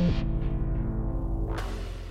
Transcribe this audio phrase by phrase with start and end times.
[0.00, 0.49] Mm-hmm.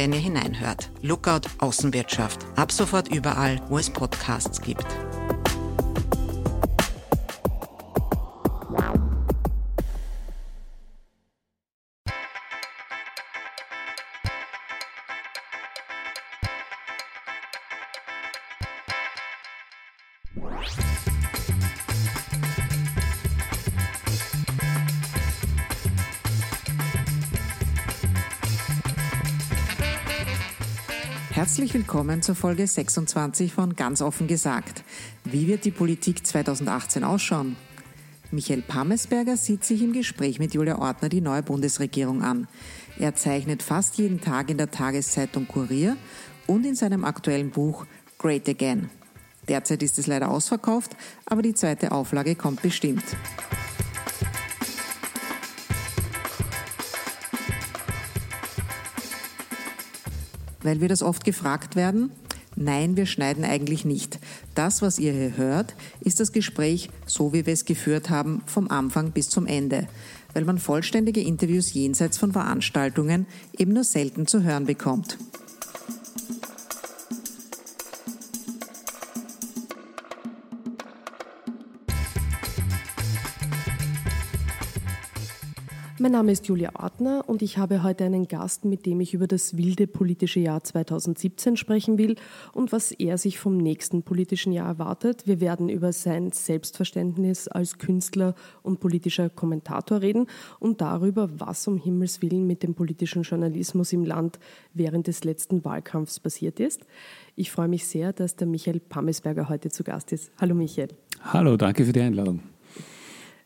[0.00, 0.90] wenn ihr hineinhört.
[1.02, 2.46] Lookout Außenwirtschaft.
[2.56, 4.86] Ab sofort überall, wo es Podcasts gibt.
[31.50, 34.84] Herzlich willkommen zur Folge 26 von Ganz offen gesagt.
[35.24, 37.56] Wie wird die Politik 2018 ausschauen?
[38.30, 42.46] Michael Pammesberger sieht sich im Gespräch mit Julia Ortner die neue Bundesregierung an.
[43.00, 45.96] Er zeichnet fast jeden Tag in der Tageszeitung Kurier
[46.46, 47.84] und in seinem aktuellen Buch
[48.16, 48.88] Great Again.
[49.48, 53.04] Derzeit ist es leider ausverkauft, aber die zweite Auflage kommt bestimmt.
[60.62, 62.10] Weil wir das oft gefragt werden.
[62.56, 64.18] Nein, wir schneiden eigentlich nicht.
[64.54, 68.70] Das, was ihr hier hört, ist das Gespräch, so wie wir es geführt haben, vom
[68.70, 69.86] Anfang bis zum Ende,
[70.34, 75.16] weil man vollständige Interviews jenseits von Veranstaltungen eben nur selten zu hören bekommt.
[86.02, 89.26] Mein Name ist Julia Ortner und ich habe heute einen Gast, mit dem ich über
[89.26, 92.16] das wilde politische Jahr 2017 sprechen will
[92.54, 95.26] und was er sich vom nächsten politischen Jahr erwartet.
[95.26, 100.26] Wir werden über sein Selbstverständnis als Künstler und politischer Kommentator reden
[100.58, 104.38] und darüber, was um Himmels Willen mit dem politischen Journalismus im Land
[104.72, 106.80] während des letzten Wahlkampfs passiert ist.
[107.36, 110.32] Ich freue mich sehr, dass der Michael Pammesberger heute zu Gast ist.
[110.40, 110.88] Hallo Michael.
[111.20, 112.40] Hallo, danke für die Einladung.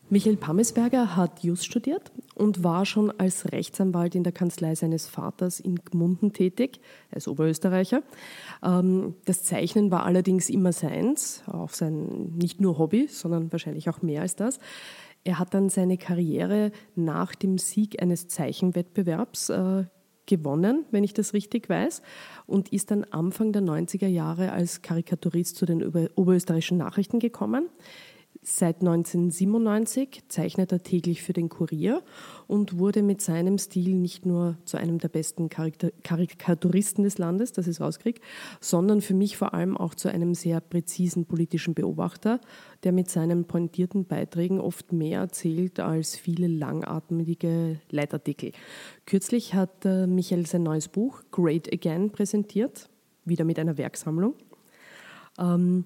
[0.07, 5.59] Michael Pammesberger hat Just studiert und war schon als Rechtsanwalt in der Kanzlei seines Vaters
[5.59, 6.79] in Gmunden tätig.
[7.09, 8.03] Ist Oberösterreicher.
[8.63, 14.03] Ähm, das Zeichnen war allerdings immer seins, auch sein nicht nur Hobby, sondern wahrscheinlich auch
[14.03, 14.59] mehr als das.
[15.23, 19.85] Er hat dann seine Karriere nach dem Sieg eines Zeichenwettbewerbs äh,
[20.27, 22.03] gewonnen, wenn ich das richtig weiß,
[22.45, 27.69] und ist dann Anfang der 90er Jahre als Karikaturist zu den oberösterreichischen Nachrichten gekommen.
[28.47, 32.03] Seit 1997 zeichnet er täglich für den Kurier
[32.45, 37.65] und wurde mit seinem Stil nicht nur zu einem der besten Karikaturisten des Landes, das
[37.65, 38.21] ich rauskriege,
[38.61, 42.39] sondern für mich vor allem auch zu einem sehr präzisen politischen Beobachter,
[42.83, 48.51] der mit seinen pointierten Beiträgen oft mehr erzählt als viele langatmige Leitartikel.
[49.07, 52.89] Kürzlich hat äh, Michael sein neues Buch Great Again präsentiert,
[53.25, 54.35] wieder mit einer Werksammlung.
[55.39, 55.85] Ähm,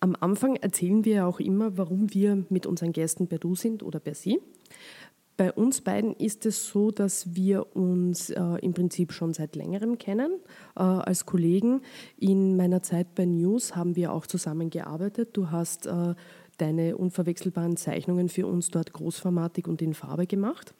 [0.00, 4.00] am Anfang erzählen wir auch immer, warum wir mit unseren Gästen per Du sind oder
[4.00, 4.40] per Sie.
[5.36, 9.96] Bei uns beiden ist es so, dass wir uns äh, im Prinzip schon seit längerem
[9.96, 10.32] kennen
[10.76, 11.80] äh, als Kollegen.
[12.18, 15.30] In meiner Zeit bei News haben wir auch zusammengearbeitet.
[15.32, 16.14] Du hast äh,
[16.58, 20.74] deine unverwechselbaren Zeichnungen für uns dort großformatig und in Farbe gemacht.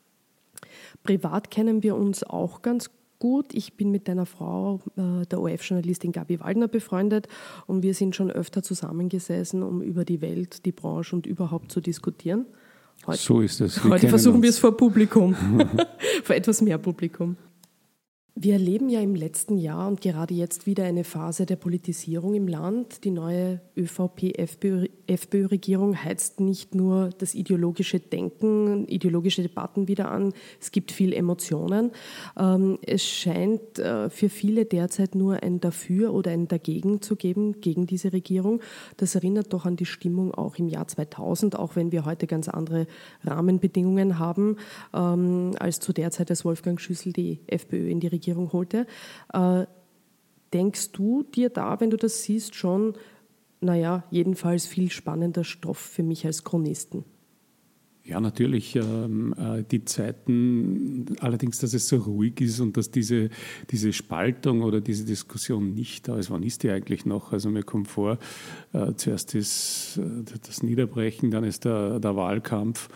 [1.05, 3.55] Privat kennen wir uns auch ganz gut.
[3.55, 7.29] Ich bin mit deiner Frau, äh, der ORF-Journalistin Gabi Waldner, befreundet
[7.69, 11.81] und wir sind schon öfter zusammengesessen, um über die Welt, die Branche und überhaupt zu
[11.81, 12.47] diskutieren.
[13.07, 13.83] Heute, so ist es.
[13.85, 14.43] Wir heute versuchen uns.
[14.43, 15.35] wir es vor Publikum,
[16.25, 17.37] vor etwas mehr Publikum.
[18.37, 22.47] Wir erleben ja im letzten Jahr und gerade jetzt wieder eine Phase der Politisierung im
[22.47, 23.03] Land.
[23.05, 30.93] Die neue ÖVP-FPÖ-Regierung heizt nicht nur das ideologische Denken, ideologische Debatten wieder an, es gibt
[30.93, 31.91] viel Emotionen.
[32.39, 37.61] Ähm, es scheint äh, für viele derzeit nur ein Dafür oder ein Dagegen zu geben
[37.61, 38.61] gegen diese Regierung.
[38.97, 42.49] Das erinnert doch an die Stimmung auch im Jahr 2000, auch wenn wir heute ganz
[42.49, 42.87] andere
[43.25, 44.57] Rahmenbedingungen haben
[44.95, 48.87] ähm, als zu der Zeit, als Wolfgang Schüssel die FPÖ in die Regierung Regierung holte.
[49.33, 49.65] Äh,
[50.53, 52.95] denkst du dir da, wenn du das siehst, schon,
[53.61, 57.05] naja, jedenfalls viel spannender Stoff für mich als Chronisten?
[58.05, 58.77] Ja, natürlich.
[58.77, 63.29] Ähm, äh, die Zeiten, allerdings, dass es so ruhig ist und dass diese,
[63.71, 66.31] diese Spaltung oder diese Diskussion nicht da ist.
[66.31, 67.33] Wann ist die eigentlich noch?
[67.33, 68.19] Also mir kommt vor,
[68.73, 70.01] äh, zuerst ist
[70.47, 72.89] das Niederbrechen, dann ist der, der Wahlkampf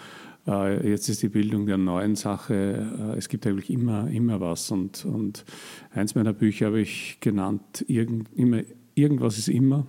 [0.46, 3.14] jetzt ist die Bildung der neuen Sache.
[3.14, 4.70] Äh, es gibt eigentlich immer, immer was.
[4.70, 5.44] Und, und
[5.92, 8.60] eins meiner Bücher habe ich genannt, irgend, immer,
[8.94, 9.86] irgendwas ist immer.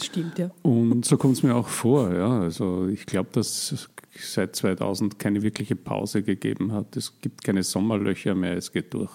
[0.00, 0.50] Stimmt, ja.
[0.62, 2.12] Und so kommt es mir auch vor.
[2.14, 2.40] Ja.
[2.40, 6.96] Also ich glaube, dass es seit 2000 keine wirkliche Pause gegeben hat.
[6.96, 9.12] Es gibt keine Sommerlöcher mehr, es geht durch.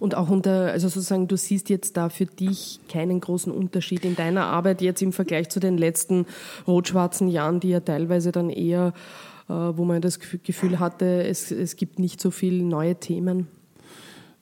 [0.00, 4.16] Und auch unter, also sozusagen, du siehst jetzt da für dich keinen großen Unterschied in
[4.16, 6.26] deiner Arbeit jetzt im Vergleich zu den letzten
[6.66, 8.92] rot-schwarzen Jahren, die ja teilweise dann eher,
[9.48, 13.48] äh, wo man das Gefühl hatte, es, es gibt nicht so viele neue Themen.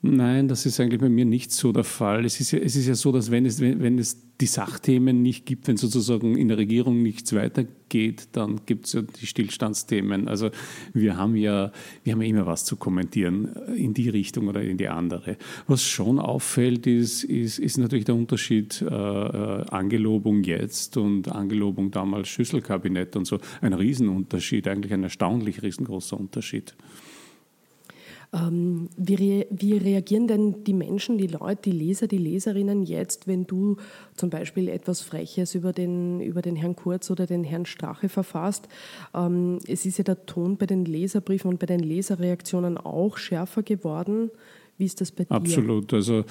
[0.07, 2.27] Nein, das ist eigentlich bei mir nicht so der Fall.
[2.27, 5.47] Es ist ja, es ist ja so, dass wenn es, wenn es die Sachthemen nicht
[5.47, 10.29] gibt, wenn sozusagen in der Regierung nichts weitergeht, dann gibt es ja die Stillstandsthemen.
[10.29, 10.51] Also
[10.93, 11.73] wir haben ja,
[12.03, 15.39] wir haben ja immer was zu kommentieren in die Richtung oder in die andere.
[15.69, 21.93] Was schon auffällt, ist, ist, ist natürlich der Unterschied äh, äh Angelobung jetzt und Angelobung
[21.93, 23.39] damals Schüsselkabinett und so.
[23.63, 26.75] Ein Riesenunterschied, eigentlich ein erstaunlich riesengroßer Unterschied.
[28.35, 33.29] Ähm, wie, re wie, reagieren denn die Menschen, die Leute, die Leser, die Leserinnen jetzt,
[33.29, 33.77] wenn du
[34.17, 38.67] zum Beispiel etwas Freches über den, über den Herrn Kurz oder den Herrn Strache verfasst?
[39.15, 43.63] Ähm, es ist ja der Ton bei den Leserbriefen und bei den Leserreaktionen auch schärfer
[43.63, 44.31] geworden.
[44.77, 45.31] Wie ist das bei dir?
[45.31, 45.93] Absolut.
[45.95, 46.25] Also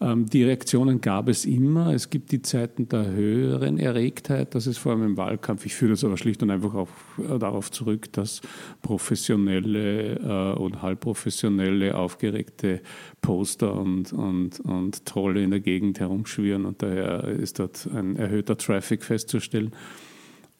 [0.00, 1.92] ähm, die Reaktionen gab es immer.
[1.92, 4.54] Es gibt die Zeiten der höheren Erregtheit.
[4.54, 5.66] Das ist vor allem im Wahlkampf.
[5.66, 8.40] Ich führe das aber schlicht und einfach auf, äh, darauf zurück, dass
[8.80, 12.80] professionelle äh, und halbprofessionelle, aufgeregte
[13.20, 18.56] Poster und, und, und Trolle in der Gegend herumschwirren und daher ist dort ein erhöhter
[18.56, 19.72] Traffic festzustellen.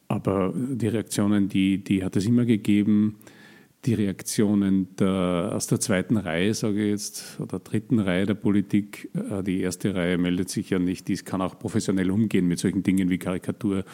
[0.08, 3.16] Aber die Reaktionen, die, die hat es immer gegeben
[3.84, 9.10] die Reaktionen der, aus der zweiten Reihe, sage ich jetzt, oder dritten Reihe der Politik.
[9.14, 12.82] Äh, die erste Reihe meldet sich ja nicht, die kann auch professionell umgehen mit solchen
[12.82, 13.84] Dingen wie Karikatur,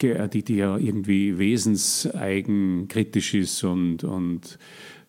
[0.00, 4.58] die, die ja irgendwie wesenseigen kritisch ist und, und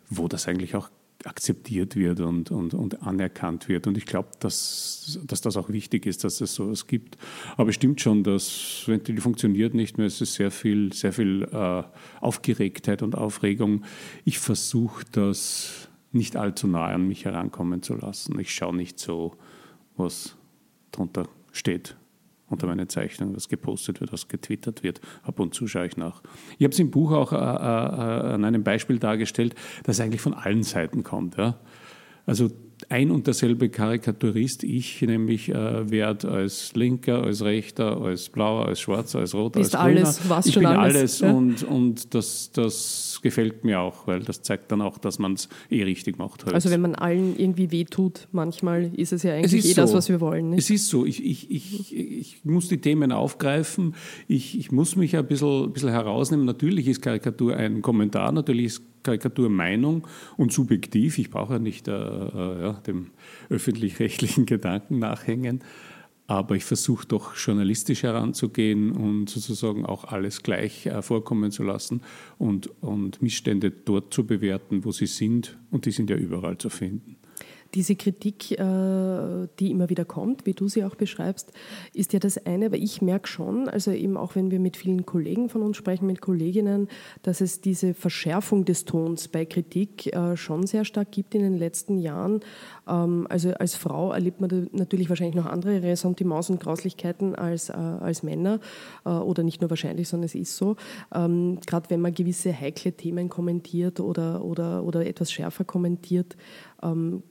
[0.09, 0.89] wo das eigentlich auch
[1.27, 3.87] akzeptiert wird und, und, und anerkannt wird.
[3.87, 7.17] Und ich glaube, dass, dass das auch wichtig ist, dass es sowas gibt.
[7.57, 11.43] Aber es stimmt schon, dass die funktioniert nicht mehr, es ist sehr viel, sehr viel
[11.51, 11.83] äh,
[12.21, 13.83] Aufgeregtheit und Aufregung.
[14.25, 18.39] Ich versuche das nicht allzu nah an mich herankommen zu lassen.
[18.39, 19.35] Ich schaue nicht so,
[19.95, 20.35] was
[20.91, 21.95] drunter steht
[22.49, 25.01] unter meinen Zeichnungen, was gepostet wird, was getwittert wird.
[25.23, 26.21] Ab und zu schaue ich nach.
[26.57, 30.33] Ich habe es im Buch auch äh, äh, an einem Beispiel dargestellt, das eigentlich von
[30.33, 31.37] allen Seiten kommt.
[31.37, 31.59] Ja?
[32.25, 32.49] Also
[32.89, 38.79] ein und derselbe Karikaturist, ich nämlich äh, werde als Linker, als Rechter, als Blauer, als
[38.79, 39.83] Schwarzer, als Roter, als Grüner.
[39.83, 41.31] alles, was ich schon bin alles, alles ja?
[41.31, 45.49] und, und das, das gefällt mir auch, weil das zeigt dann auch, dass man es
[45.69, 46.45] eh richtig macht.
[46.45, 46.53] Halt.
[46.53, 49.81] Also wenn man allen irgendwie wehtut, manchmal ist es ja eigentlich es eh so.
[49.81, 50.51] das, was wir wollen.
[50.51, 50.59] Nicht?
[50.59, 53.95] Es ist so, ich, ich, ich, ich muss die Themen aufgreifen,
[54.27, 56.45] ich, ich muss mich ein bisschen, ein bisschen herausnehmen.
[56.45, 60.05] Natürlich ist Karikatur ein Kommentar, natürlich ist Karikatur Meinung
[60.35, 61.17] und subjektiv.
[61.17, 63.11] Ich brauche ja nicht äh, äh, ja, dem
[63.49, 65.61] öffentlich-rechtlichen Gedanken nachhängen.
[66.29, 72.01] Aber ich versuche doch journalistisch heranzugehen und sozusagen auch alles gleich äh, vorkommen zu lassen
[72.37, 75.57] und, und Missstände dort zu bewerten, wo sie sind.
[75.71, 77.15] Und die sind ja überall zu finden.
[77.73, 81.51] Diese Kritik, äh, die immer wieder kommt, wie du sie auch beschreibst,
[81.93, 85.05] ist ja das eine, aber ich merke schon, also eben auch wenn wir mit vielen
[85.05, 86.87] Kollegen von uns sprechen, mit Kolleginnen,
[87.23, 91.57] dass es diese Verschärfung des Tons bei Kritik äh, schon sehr stark gibt in den
[91.57, 92.41] letzten Jahren.
[92.87, 97.73] Ähm, also als Frau erlebt man natürlich wahrscheinlich noch andere Ressentiments und Grauslichkeiten als, äh,
[97.73, 98.59] als Männer
[99.03, 100.75] oder nicht nur wahrscheinlich, sondern es ist so.
[101.13, 106.35] Ähm, gerade wenn man gewisse heikle Themen kommentiert oder, oder, oder etwas schärfer kommentiert,
[106.81, 107.23] ähm,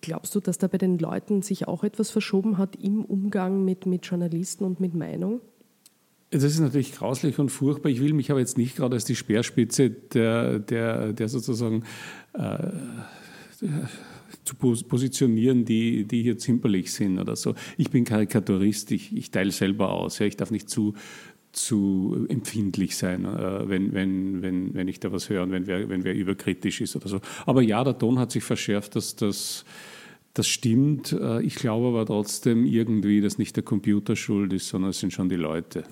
[0.00, 3.86] glaubst du, dass da bei den Leuten sich auch etwas verschoben hat im Umgang mit,
[3.86, 5.40] mit Journalisten und mit Meinung?
[6.30, 7.90] Das ist natürlich grauslich und furchtbar.
[7.90, 11.84] Ich will mich aber jetzt nicht gerade als die Speerspitze der, der, der sozusagen
[12.34, 12.70] äh,
[14.44, 17.54] zu positionieren, die, die hier zimperlich sind oder so.
[17.76, 20.18] Ich bin Karikaturist, ich, ich teile selber aus.
[20.18, 20.26] Ja.
[20.26, 20.94] Ich darf nicht zu,
[21.56, 25.88] zu empfindlich sein, äh, wenn, wenn, wenn, wenn ich da was höre und wenn wer,
[25.88, 27.20] wenn wer überkritisch ist oder so.
[27.46, 29.64] Aber ja, der Ton hat sich verschärft, dass das,
[30.34, 31.12] das stimmt.
[31.12, 35.12] Äh, ich glaube aber trotzdem irgendwie, dass nicht der Computer schuld ist, sondern es sind
[35.12, 35.84] schon die Leute.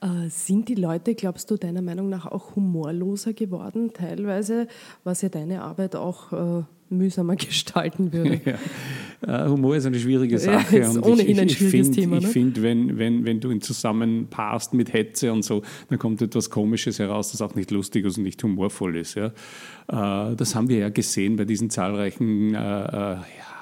[0.00, 4.68] Äh, sind die Leute, glaubst du, deiner Meinung nach auch humorloser geworden teilweise,
[5.04, 8.40] was ja deine Arbeit auch mühsamer gestalten würde.
[8.44, 9.44] Ja.
[9.44, 10.80] Äh, Humor ist eine schwierige Sache.
[10.80, 12.16] Ja, und ohnehin ich, ein schwieriges ich Thema.
[12.18, 12.28] Ich ne?
[12.28, 16.98] finde, wenn, wenn, wenn du ihn zusammenpasst mit Hetze und so, dann kommt etwas Komisches
[16.98, 19.14] heraus, das auch nicht lustig ist und nicht humorvoll ist.
[19.14, 19.26] Ja.
[19.26, 23.16] Äh, das haben wir ja gesehen bei diesen zahlreichen äh,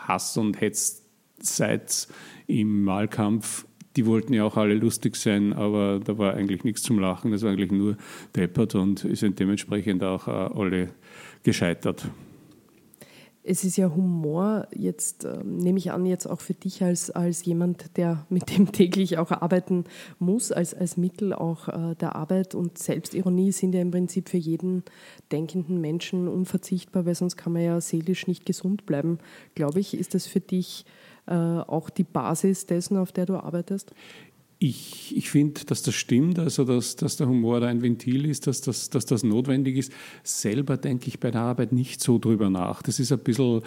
[0.06, 2.08] Hass- und Hetzsites
[2.46, 6.98] im Wahlkampf die wollten ja auch alle lustig sein, aber da war eigentlich nichts zum
[6.98, 7.96] Lachen, das war eigentlich nur
[8.36, 10.90] deppert und sind dementsprechend auch äh, alle
[11.42, 12.08] gescheitert.
[13.50, 17.46] Es ist ja Humor, jetzt äh, nehme ich an, jetzt auch für dich als, als
[17.46, 19.84] jemand, der mit dem täglich auch arbeiten
[20.18, 24.36] muss, als, als Mittel auch äh, der Arbeit und Selbstironie sind ja im Prinzip für
[24.36, 24.82] jeden
[25.32, 29.18] denkenden Menschen unverzichtbar, weil sonst kann man ja seelisch nicht gesund bleiben.
[29.54, 30.84] Glaube ich, ist das für dich
[31.34, 33.92] auch die Basis dessen, auf der du arbeitest?
[34.60, 38.48] Ich, ich finde, dass das stimmt, also dass, dass der Humor da ein Ventil ist,
[38.48, 39.92] dass das, dass das notwendig ist.
[40.24, 42.82] Selber denke ich bei der Arbeit nicht so drüber nach.
[42.82, 43.62] Das ist ein bisschen,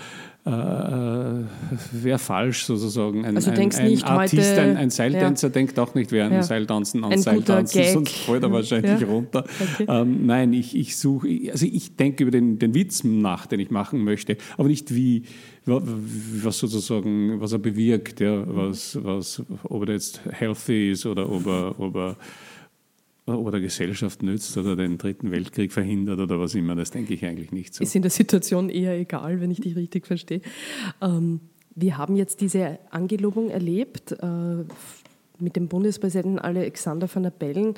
[0.45, 1.45] äh, äh
[1.93, 3.23] wäre falsch sozusagen.
[3.23, 5.53] Ein, also ein, ein Artist, heute, ein, ein Seiltänzer ja.
[5.53, 6.43] denkt auch nicht während ja.
[6.43, 9.07] Seiltanzen an Seiltanzen, sonst fällt er wahrscheinlich ja.
[9.07, 9.45] runter.
[9.75, 9.85] Okay.
[9.87, 13.71] Ähm, nein, ich, ich suche, also ich denke über den, den Witz nach, den ich
[13.71, 15.23] machen möchte, aber nicht wie,
[15.65, 21.45] was sozusagen, was er bewirkt, ja, was, was, ob er jetzt healthy ist oder ob
[21.45, 22.17] er, ob er,
[23.27, 27.13] ob er der Gesellschaft nützt oder den Dritten Weltkrieg verhindert oder was immer, das denke
[27.13, 27.83] ich eigentlich nicht so.
[27.83, 30.41] Ist in der Situation eher egal, wenn ich dich richtig verstehe.
[31.01, 31.41] Ähm,
[31.75, 34.65] wir haben jetzt diese Angelobung erlebt äh,
[35.39, 37.75] mit dem Bundespräsidenten Alexander van der Bellen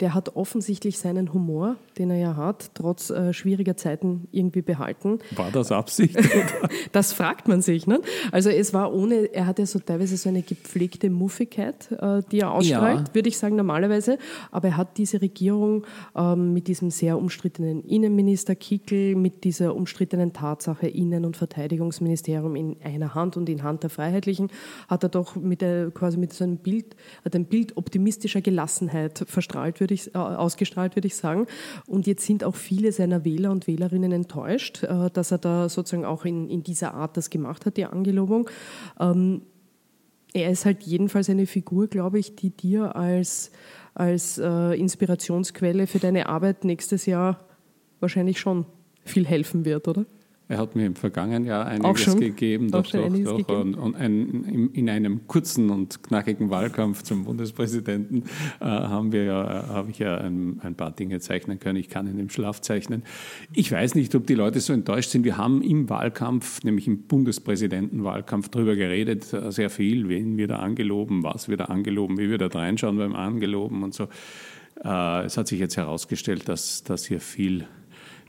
[0.00, 5.18] der hat offensichtlich seinen Humor, den er ja hat, trotz äh, schwieriger Zeiten irgendwie behalten.
[5.34, 6.16] War das Absicht?
[6.92, 7.86] das fragt man sich.
[7.86, 8.00] Ne?
[8.30, 12.52] Also es war ohne, er hatte so teilweise so eine gepflegte Muffigkeit, äh, die er
[12.52, 13.14] ausstrahlt, ja.
[13.14, 14.18] würde ich sagen normalerweise.
[14.50, 15.84] Aber er hat diese Regierung
[16.16, 22.76] ähm, mit diesem sehr umstrittenen Innenminister Kickel, mit dieser umstrittenen Tatsache Innen- und Verteidigungsministerium in
[22.84, 24.48] einer Hand und in Hand der Freiheitlichen,
[24.88, 29.24] hat er doch mit der, quasi mit so einem Bild, hat ein Bild optimistischer Gelassenheit
[29.26, 31.46] verstrahlt, würde ich, äh, ausgestrahlt, würde ich sagen.
[31.86, 36.04] Und jetzt sind auch viele seiner Wähler und Wählerinnen enttäuscht, äh, dass er da sozusagen
[36.04, 38.48] auch in, in dieser Art das gemacht hat, die Angelobung.
[39.00, 39.42] Ähm,
[40.32, 43.50] er ist halt jedenfalls eine Figur, glaube ich, die dir als,
[43.94, 47.40] als äh, Inspirationsquelle für deine Arbeit nächstes Jahr
[48.00, 48.66] wahrscheinlich schon
[49.04, 50.04] viel helfen wird, oder?
[50.50, 53.36] Er hat mir im vergangenen Jahr einiges gegeben, doch, doch, doch.
[53.36, 53.44] Gegeben.
[53.48, 58.24] Und, und ein, in einem kurzen und knackigen Wahlkampf zum Bundespräsidenten
[58.58, 61.76] äh, haben wir ja, äh, habe ich ja ein, ein, paar Dinge zeichnen können.
[61.76, 63.02] Ich kann in dem Schlaf zeichnen.
[63.52, 65.24] Ich weiß nicht, ob die Leute so enttäuscht sind.
[65.24, 70.60] Wir haben im Wahlkampf, nämlich im Bundespräsidentenwahlkampf, darüber geredet, äh, sehr viel, wen wir da
[70.60, 74.04] angeloben, was wir da angeloben, wie wir da reinschauen beim Angeloben und so.
[74.82, 77.66] Äh, es hat sich jetzt herausgestellt, dass, dass hier viel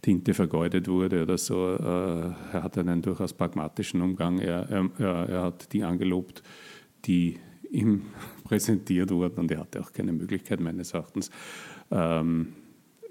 [0.02, 1.76] Tinte vergeudet wurde oder so.
[1.76, 4.40] Äh, er hat einen durchaus pragmatischen Umgang.
[4.40, 6.44] Er, er, er hat die angelobt,
[7.06, 7.38] die
[7.72, 8.04] ihm
[8.44, 11.30] präsentiert wurden und er hatte auch keine Möglichkeit meines Erachtens
[11.92, 12.54] ähm,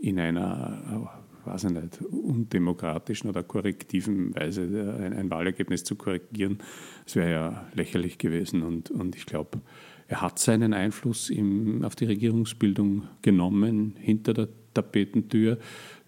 [0.01, 4.63] in einer weiß ich nicht, undemokratischen oder korrektiven Weise
[5.01, 6.59] ein, ein Wahlergebnis zu korrigieren.
[7.05, 9.61] Das wäre ja lächerlich gewesen und, und ich glaube,
[10.07, 15.59] er hat seinen Einfluss im, auf die Regierungsbildung genommen hinter der Tapetentür.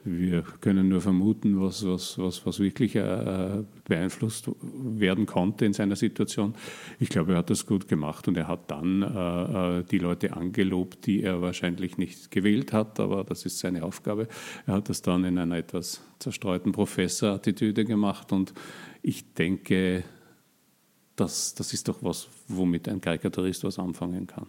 [0.02, 5.97] Wir können nur vermuten, was, was, was, was wirklich äh, beeinflusst werden konnte in seiner
[5.97, 6.54] Situation.
[6.99, 10.35] Ich glaube, er hat das gut gemacht und er hat dann äh, äh, die Leute
[10.35, 14.26] angelobt, die er wahrscheinlich nicht gewählt hat, aber das ist seine Aufgabe.
[14.66, 18.54] Er hat das dann in einer etwas zerstreuten Professorattitüde gemacht und
[19.02, 20.04] ich denke,
[21.16, 24.47] das, das ist doch was, womit ein Karikaturist was anfangen kann.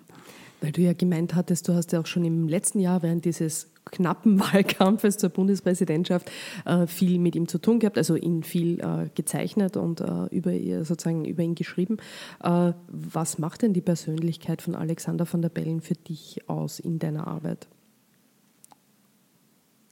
[0.62, 3.71] Weil du ja gemeint hattest, du hast ja auch schon im letzten Jahr während dieses
[3.86, 6.30] knappen Wahlkampfes zur Bundespräsidentschaft
[6.66, 10.52] äh, viel mit ihm zu tun gehabt, also ihn viel äh, gezeichnet und äh, über,
[10.84, 11.98] sozusagen über ihn geschrieben.
[12.40, 17.28] Was macht denn die Persönlichkeit von Alexander von der Bellen für dich aus in deiner
[17.28, 17.68] Arbeit?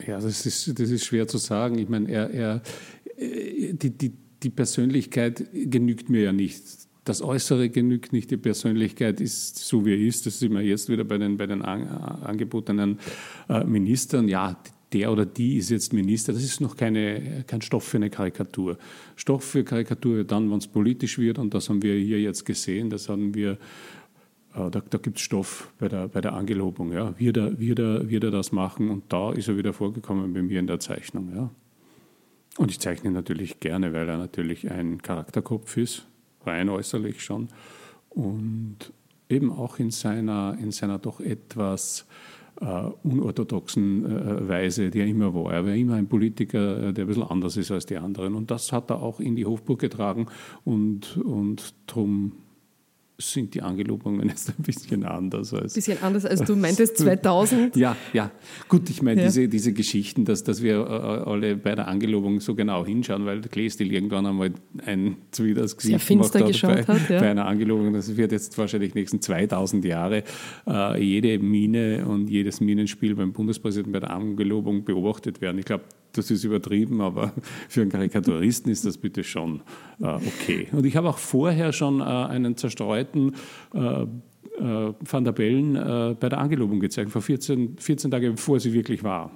[0.06, 1.78] Ja, das ist, das ist schwer zu sagen.
[1.78, 2.62] Ich meine, er, er,
[3.18, 9.58] die, die, die Persönlichkeit genügt mir ja nicht das Äußere genügt nicht, die Persönlichkeit ist
[9.58, 10.28] so, wie er ist.
[10.28, 13.00] Das sind wir jetzt wieder bei den, bei den an, angebotenen
[13.50, 14.28] äh, Ministern.
[14.28, 14.58] Ja,
[14.94, 16.34] der oder die ist jetzt Minister.
[16.34, 18.78] Das ist noch keine, kein Stoff für eine Karikatur.
[19.16, 22.92] Stoff für Karikatur dann, wenn es politisch wird, und das haben wir hier jetzt gesehen,
[22.92, 23.54] das haben wir
[24.54, 26.92] äh, da, da gibt es Stoff bei der, bei der Angelobung.
[26.94, 27.20] Ja.
[27.20, 28.92] Wird, er, wird, er, wird er das machen?
[28.92, 31.32] Und da ist er wieder vorgekommen bei mir in der Zeichnung.
[31.36, 31.50] Ja.
[32.58, 36.06] Und ich zeichne natürlich gerne, weil er natürlich ein Charakterkopf ist
[36.46, 37.50] rein äußerlich schon.
[38.10, 38.92] Und
[39.30, 42.06] eben auch in seiner, in seiner doch etwas
[42.62, 45.54] äh, unorthodoxen äh, Weise, die er immer war.
[45.54, 48.36] Er war immer ein Politiker, äh, der ein bisschen anders ist als die anderen.
[48.36, 50.28] Und das hat er auch in die Hofburg getragen
[50.66, 52.34] und, und darum
[53.20, 55.74] sind die Angelobungen jetzt ein bisschen anders als.
[55.74, 57.76] Ein bisschen anders als du meintest 2000.
[57.76, 58.32] ja, ja.
[58.68, 59.28] Gut, ich meine, ja.
[59.28, 63.42] diese, diese Geschichten, dass, dass wir äh, alle bei der Angelobung so genau hinschauen, weil
[63.42, 64.52] der Kleestil irgendwann einmal
[64.86, 67.20] ein Zwieders Gesicht gemacht hat, bei, hat ja.
[67.20, 67.94] bei, einer Angelobung.
[67.94, 70.24] Das wird jetzt wahrscheinlich die nächsten 2000 Jahre
[70.68, 75.60] äh, jede Mine und jedes Minenspiel beim Bundespräsidenten bei der Angelobung beobachtet werden.
[75.60, 77.34] Ich glaube, das ist übertrieben, aber
[77.70, 79.62] für einen Karikaturisten ist das bitte schon
[80.00, 80.68] äh, okay.
[80.72, 83.36] Und ich habe auch vorher schon äh, einen zerstreuten
[83.74, 84.08] äh, äh
[84.58, 89.04] Van der Bellen äh, bei der Angelobung gezeigt, vor 14, 14 Tagen bevor sie wirklich
[89.04, 89.32] war.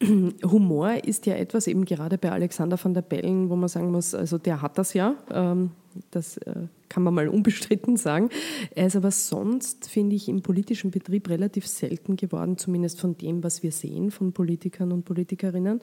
[0.42, 4.14] Humor ist ja etwas, eben gerade bei Alexander van der Bellen, wo man sagen muss,
[4.14, 5.16] also der hat das ja.
[5.30, 5.70] Ähm,
[6.10, 8.30] das äh, kann man mal unbestritten sagen.
[8.74, 13.44] Er ist aber sonst, finde ich, im politischen Betrieb relativ selten geworden, zumindest von dem,
[13.44, 15.80] was wir sehen von Politikern und Politikerinnen.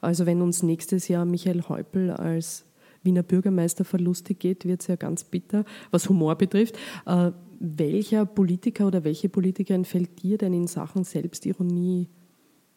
[0.00, 2.64] Also wenn uns nächstes Jahr Michael Häupl als
[3.02, 6.76] Wiener Bürgermeister verlustig geht, wird es ja ganz bitter, was Humor betrifft.
[7.06, 12.08] Äh, welcher Politiker oder welche Politikerin fällt dir denn in Sachen Selbstironie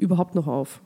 [0.03, 0.81] überhaupt noch auf?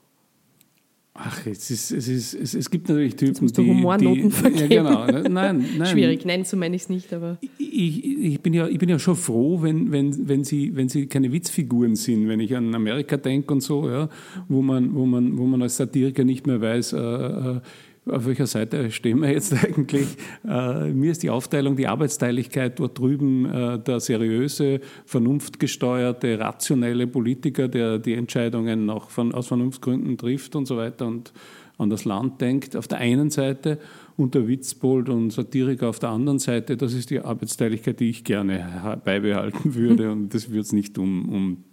[1.19, 4.59] Ach, es, ist, es, ist, es, es gibt natürlich Typen, du Humornoten die.
[4.59, 5.05] Ja, genau.
[5.07, 5.87] Ne, nein, nein.
[5.87, 7.11] Schwierig, nein, so meine ich es nicht.
[7.11, 10.89] Aber ich, ich, bin ja, ich bin ja schon froh, wenn, wenn, wenn, sie, wenn
[10.89, 12.27] sie keine Witzfiguren sind.
[12.27, 14.09] Wenn ich an Amerika denke und so, ja,
[14.47, 17.61] wo, man, wo, man, wo man als Satiriker nicht mehr weiß, äh, äh
[18.09, 20.07] auf welcher Seite stehen wir jetzt eigentlich?
[20.47, 27.67] Äh, mir ist die Aufteilung, die Arbeitsteiligkeit dort drüben, äh, der seriöse, vernunftgesteuerte, rationelle Politiker,
[27.67, 31.33] der die Entscheidungen noch von, aus Vernunftgründen trifft und so weiter und
[31.77, 33.79] an das Land denkt, auf der einen Seite
[34.15, 38.23] und der Witzbold und Satiriker auf der anderen Seite, das ist die Arbeitsteiligkeit, die ich
[38.23, 41.63] gerne beibehalten würde und das würde es nicht um, um,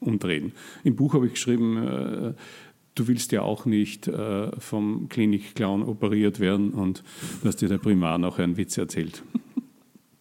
[0.00, 0.52] umdrehen.
[0.84, 2.32] Im Buch habe ich geschrieben, äh,
[2.94, 7.02] du willst ja auch nicht äh, vom Klinikclown operiert werden und
[7.42, 9.22] dass dir der Primar noch einen Witz erzählt.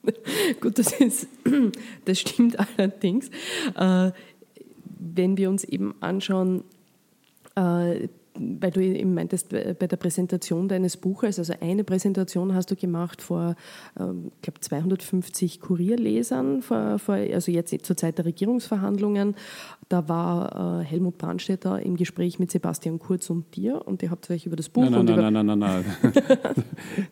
[0.61, 1.27] Gut, das, ist,
[2.05, 3.29] das stimmt allerdings.
[3.75, 4.11] Äh,
[4.99, 6.63] wenn wir uns eben anschauen,
[7.55, 12.75] äh, weil du eben meintest, bei der Präsentation deines Buches, also eine Präsentation hast du
[12.75, 13.55] gemacht vor,
[13.99, 19.35] ähm, ich glaube, 250 Kurierlesern, vor, vor, also jetzt zur Zeit der Regierungsverhandlungen.
[19.91, 24.31] Da war äh, Helmut Brandstätter im Gespräch mit Sebastian Kurz und dir und ihr habt
[24.31, 25.31] euch über das Buch nein, nein, und nein, über...
[25.31, 25.83] Nein, nein, nein,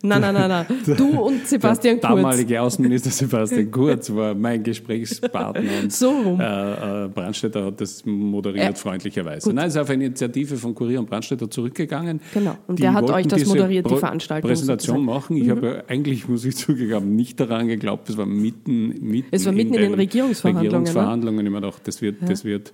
[0.02, 0.22] nein.
[0.22, 2.14] nein, nein, nein, Du und Sebastian der Kurz.
[2.14, 5.60] Der damalige Außenminister Sebastian Kurz war mein Gesprächspartner.
[5.82, 6.40] Und, so rum.
[6.40, 9.50] Äh, äh, Brandstätter hat das moderiert, freundlicherweise.
[9.50, 9.56] Gut.
[9.56, 12.22] Nein, es ist auf eine Initiative von Kurier und Brandstätter zurückgegangen.
[12.32, 14.48] Genau, und der hat euch das moderiert, die Veranstaltung.
[14.48, 15.36] Präsentation machen.
[15.36, 15.50] Ich mhm.
[15.50, 19.74] habe eigentlich, muss ich zugeben, nicht daran geglaubt, es war mitten, mitten, es war mitten
[19.74, 20.86] in, in den Regierungsverhandlungen.
[20.86, 21.44] Regierungsverhandlungen.
[21.44, 21.50] Ne?
[21.50, 22.69] Ich mir gedacht, das wird, das wird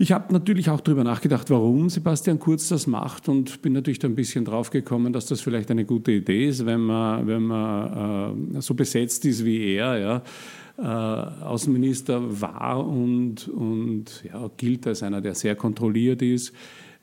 [0.00, 4.06] ich habe natürlich auch darüber nachgedacht, warum Sebastian Kurz das macht und bin natürlich da
[4.06, 8.56] ein bisschen drauf gekommen, dass das vielleicht eine gute Idee ist, wenn man, wenn man
[8.56, 10.22] äh, so besetzt ist wie er, ja,
[10.78, 16.54] äh, Außenminister war und, und ja, gilt als einer, der sehr kontrolliert ist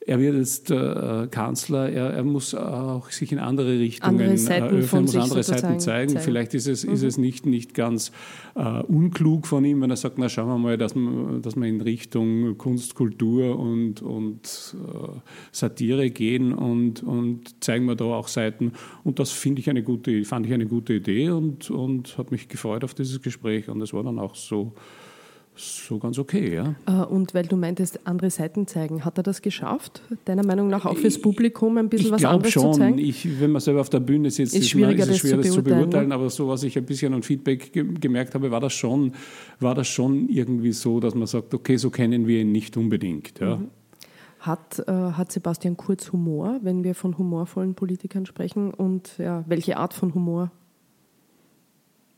[0.08, 4.76] er wird jetzt äh, Kanzler, er, er, muss auch sich in andere Richtungen andere Seiten
[4.78, 6.10] öffnen, muss andere Seiten zeigen.
[6.10, 6.20] zeigen.
[6.20, 6.94] Vielleicht ist es, mhm.
[6.94, 8.12] ist es nicht, nicht ganz
[8.56, 11.65] äh, unklug von ihm, wenn er sagt, na schauen wir mal, dass wir, dass wir
[11.65, 15.08] in Richtung Kunst, Kultur und, und äh,
[15.52, 18.74] Satire gehen und, und zeigen wir da auch Seiten.
[19.04, 22.48] Und das finde ich eine gute, fand ich eine gute Idee und, und habe mich
[22.48, 23.70] gefreut auf dieses Gespräch.
[23.70, 24.74] Und es war dann auch so
[25.56, 26.76] so ganz okay, ja.
[26.86, 30.02] Äh, und weil du meintest, andere Seiten zeigen, hat er das geschafft?
[30.26, 32.74] Deiner Meinung nach auch fürs Publikum ein bisschen ich was anderes schon.
[32.74, 32.98] zu zeigen?
[32.98, 35.48] Ich, wenn man selber auf der Bühne sitzt, ist, ist schwieriger, ist es schwer, das,
[35.48, 35.89] zu beurteilen.
[35.89, 36.12] beurteilen.
[36.12, 39.13] Aber so, was ich ein bisschen an Feedback ge gemerkt habe, war das, schon,
[39.60, 43.39] war das schon irgendwie so, dass man sagt, okay, so kennen wir ihn nicht unbedingt.
[43.39, 43.58] Ja.
[43.58, 43.70] Mhm.
[44.39, 48.72] Hat, äh, hat Sebastian Kurz Humor, wenn wir von humorvollen Politikern sprechen?
[48.74, 50.52] Und ja, welche Art von Humor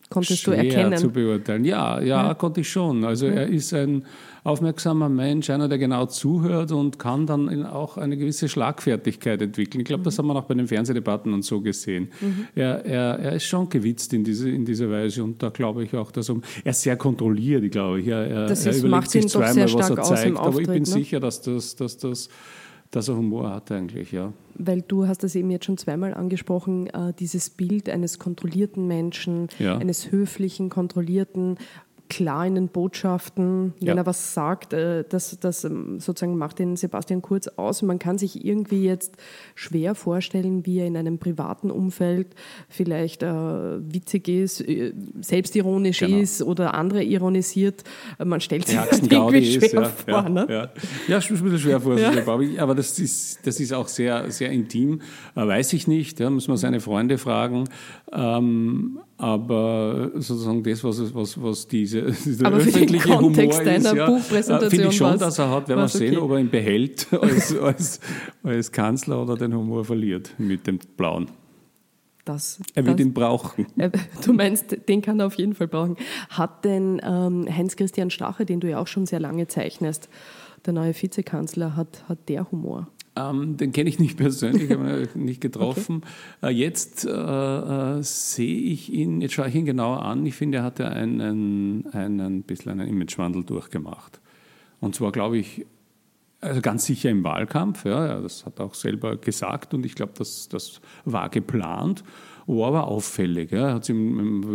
[0.09, 0.97] konntest Schwer du erkennen?
[0.97, 1.65] zu beurteilen.
[1.65, 3.03] Ja, ja, ja, konnte ich schon.
[3.03, 3.33] Also ja.
[3.33, 4.05] er ist ein
[4.43, 9.81] aufmerksamer Mensch, einer, der genau zuhört und kann dann auch eine gewisse Schlagfertigkeit entwickeln.
[9.81, 10.05] Ich glaube, mhm.
[10.05, 12.09] das haben wir auch bei den Fernsehdebatten und so gesehen.
[12.21, 12.47] Mhm.
[12.55, 15.93] Er, er, er ist schon gewitzt in, diese, in dieser Weise und da glaube ich
[15.95, 18.07] auch, dass er, er ist sehr kontrolliert, ich glaube ich.
[18.07, 20.85] Er, das er ist, überlegt sich zweimal, was er zeigt, aber ich bin ne?
[20.85, 22.29] sicher, dass das, dass das
[22.91, 24.33] dass er Humor hat eigentlich, ja.
[24.55, 29.49] Weil du hast das eben jetzt schon zweimal angesprochen, äh, dieses Bild eines kontrollierten Menschen,
[29.59, 29.77] ja.
[29.77, 31.57] eines höflichen, kontrollierten,
[32.09, 33.95] klar in den Botschaften, wenn ja.
[33.95, 37.81] er was sagt, äh, das, das ähm, sozusagen macht den Sebastian Kurz aus.
[37.81, 39.15] Man kann sich irgendwie jetzt
[39.55, 42.27] schwer vorstellen, wie er in einem privaten Umfeld
[42.69, 46.17] vielleicht äh, witzig ist, äh, selbstironisch genau.
[46.17, 47.83] ist oder andere ironisiert.
[48.23, 50.13] Man stellt sich das irgendwie schwer ist, ja, vor.
[50.13, 50.47] Ja, ne?
[50.49, 50.69] ja.
[51.07, 52.63] ja, ist ein bisschen schwer vorzustellen, ja.
[52.63, 55.01] aber das ist, das ist auch sehr, sehr intim.
[55.35, 57.69] Weiß ich nicht, ja, muss man seine Freunde fragen.
[58.11, 63.65] Ähm, aber sozusagen das, was, was, was diese, dieser aber öffentliche Humor ist,
[64.47, 67.57] ja, finde ich schon, dass er hat, werden wir sehen, ob er ihn behält als,
[67.57, 67.99] als,
[68.43, 71.29] als Kanzler oder den Humor verliert mit dem Blauen.
[72.25, 73.65] Das, er wird das, ihn brauchen.
[74.25, 75.95] du meinst, den kann er auf jeden Fall brauchen.
[76.29, 80.09] Hat denn ähm, Heinz-Christian Strache, den du ja auch schon sehr lange zeichnest,
[80.65, 82.87] der neue Vizekanzler, hat, hat der Humor?
[83.17, 86.03] Ähm, den kenne ich nicht persönlich, habe ihn nicht getroffen.
[86.41, 86.53] Okay.
[86.53, 90.25] Äh, jetzt äh, äh, sehe ich ihn, jetzt schaue ich ihn genauer an.
[90.25, 94.19] Ich finde, er hat ja einen, einen bisschen einen Imagewandel durchgemacht.
[94.79, 95.65] Und zwar, glaube ich,
[96.39, 100.13] also ganz sicher im Wahlkampf, ja, das hat er auch selber gesagt und ich glaube,
[100.15, 102.03] das, das war geplant,
[102.45, 103.51] war aber auffällig.
[103.51, 103.69] Ja.
[103.69, 103.95] Er hat sich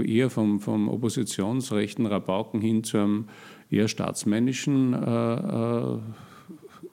[0.07, 3.25] eher vom, vom oppositionsrechten Rabauken hin zu einem
[3.69, 5.99] eher staatsmännischen äh, äh,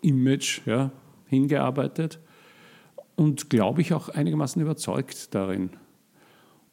[0.01, 0.91] Image ja,
[1.29, 2.19] hingearbeitet
[3.15, 5.71] und glaube ich auch einigermaßen überzeugt darin.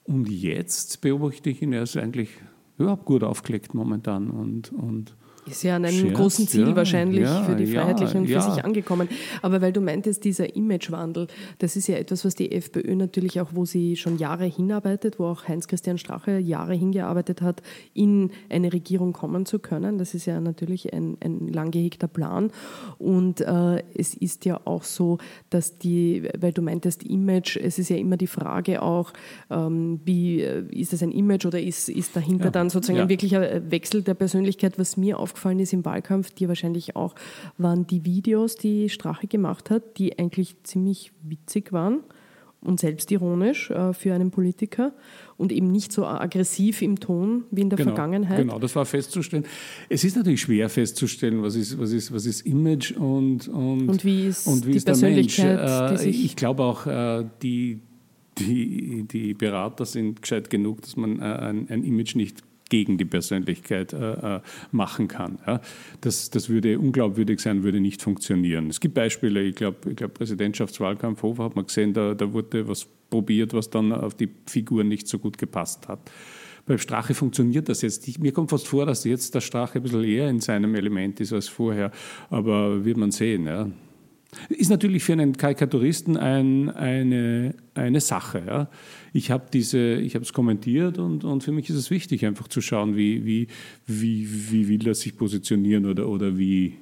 [0.05, 2.31] Und jetzt beobachte ich ihn, er ist eigentlich
[2.79, 5.16] überhaupt gut aufgelegt momentan und, und
[5.47, 8.41] ist ja an einem Scherz, großen Ziel ja, wahrscheinlich ja, für die Freiheitlichen und für
[8.41, 9.09] sich angekommen.
[9.43, 11.29] Aber weil du meintest, dieser Imagewandel,
[11.59, 15.27] das ist ja etwas, was die FPÖ natürlich auch, wo sie schon Jahre hinarbeitet, wo
[15.27, 17.63] auch Heinz-Christian Strache Jahre hingearbeitet hat,
[17.95, 19.99] in eine Regierung kommen zu können.
[19.99, 22.51] Das ist ja natürlich ein, ein lang gehegter Plan.
[22.99, 25.19] Und äh, es ist ja auch so,
[25.51, 29.13] dass die, weil du meintest Image, es ist ja immer die Frage auch,
[29.51, 33.71] ähm, wie äh, ist das ein Image oder ist, ist dahinter dann sozusagen ein wirklicher
[33.71, 37.14] Wechsel der Persönlichkeit, was mir auf aufgefallen ist im Wahlkampf, dir wahrscheinlich auch,
[37.59, 42.01] waren die Videos, die Strache gemacht hat, die eigentlich ziemlich witzig waren
[42.62, 44.92] und selbstironisch äh, für einen Politiker
[45.37, 48.38] und eben nicht so aggressiv im Ton wie in der genau, Vergangenheit.
[48.38, 49.44] Genau, das war festzustellen.
[49.90, 54.05] Es ist natürlich schwer festzustellen, was ist, was ist, was ist Image und, und, und
[54.05, 55.59] wie ist, und wie die ist Persönlichkeit.
[55.59, 56.03] Der Mensch.
[56.03, 57.81] Äh, ich glaube auch, äh, die,
[58.38, 63.93] die, die Berater sind gescheit genug, dass man ein, ein Image nicht gegen die Persönlichkeit
[63.93, 64.41] äh, äh,
[64.73, 65.39] machen kann.
[65.47, 65.61] Ja.
[66.01, 68.69] Das, das würde unglaubwürdig sein, würde nicht funktionieren.
[68.69, 72.69] Es gibt Beispiele, ich glaube, ich glaub, Präsidentschaftswahlkampf Hofer hat man gesehen, da, da wurde
[72.69, 76.01] was probiert, was dann auf die Figur nicht so gut gepasst hat.
[76.67, 78.09] Bei Strache funktioniert das jetzt.
[78.09, 81.21] Ich, mir kommt fast vor, dass jetzt der Strache ein bisschen eher in seinem Element
[81.21, 81.93] ist als vorher,
[82.29, 83.47] aber wird man sehen.
[83.47, 83.71] Ja.
[84.49, 88.42] Ist natürlich für einen Karikaturisten ein, eine, eine Sache.
[88.46, 88.70] Ja.
[89.12, 93.25] Ich habe es kommentiert und, und für mich ist es wichtig, einfach zu schauen, wie,
[93.25, 93.49] wie,
[93.87, 96.75] wie, wie will er sich positionieren oder, oder wie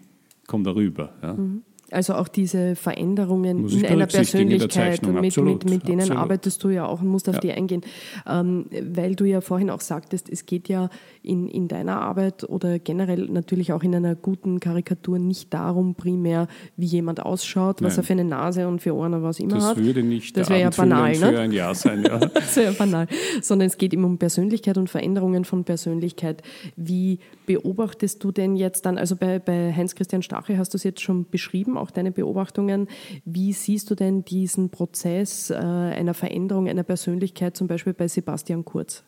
[0.46, 1.14] kommt er rüber.
[1.22, 1.34] Ja.
[1.34, 1.62] Mhm.
[1.94, 6.22] Also auch diese Veränderungen in einer Persönlichkeit in mit, absolut, mit, mit denen absolut.
[6.22, 7.40] arbeitest du ja auch und musst auf ja.
[7.40, 7.82] die eingehen.
[8.26, 10.90] Ähm, weil du ja vorhin auch sagtest, es geht ja
[11.22, 16.48] in, in deiner Arbeit oder generell natürlich auch in einer guten Karikatur nicht darum primär,
[16.76, 18.02] wie jemand ausschaut, was Nein.
[18.02, 19.76] er für eine Nase und für Ohren oder was immer das hat.
[19.78, 21.16] Das würde nicht das wäre ja banal, ne?
[21.16, 22.02] für ein Jahr sein.
[22.02, 22.18] Ja.
[22.34, 23.06] das wäre ja banal.
[23.40, 26.42] Sondern es geht immer um Persönlichkeit und Veränderungen von Persönlichkeit.
[26.76, 31.00] Wie beobachtest du denn jetzt dann, also bei, bei Heinz-Christian Stache hast du es jetzt
[31.00, 32.88] schon beschrieben, auch deine Beobachtungen.
[33.24, 38.64] Wie siehst du denn diesen Prozess äh, einer Veränderung einer Persönlichkeit, zum Beispiel bei Sebastian
[38.64, 39.04] Kurz?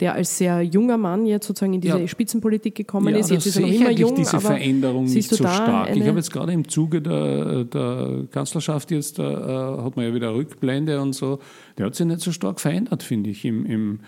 [0.00, 2.06] der als sehr junger Mann jetzt sozusagen in diese ja.
[2.06, 3.30] Spitzenpolitik gekommen ja, ist.
[3.30, 5.94] Jetzt ist er noch immer jung, diese Veränderung nicht so stark.
[5.94, 10.14] Ich habe jetzt gerade im Zuge der, der Kanzlerschaft jetzt, da, äh, hat man ja
[10.14, 11.40] wieder Rückblende und so,
[11.76, 14.00] der hat sich nicht so stark verändert, finde ich, im, im,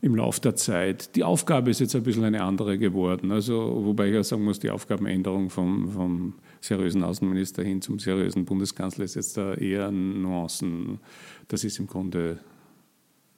[0.00, 1.16] im Lauf der Zeit.
[1.16, 3.32] Die Aufgabe ist jetzt ein bisschen eine andere geworden.
[3.32, 8.44] Also, wobei ich ja sagen muss, die Aufgabenänderung vom, vom seriösen Außenminister hin zum seriösen
[8.44, 11.00] Bundeskanzler ist jetzt da eher Nuancen.
[11.48, 12.38] Das ist im Grunde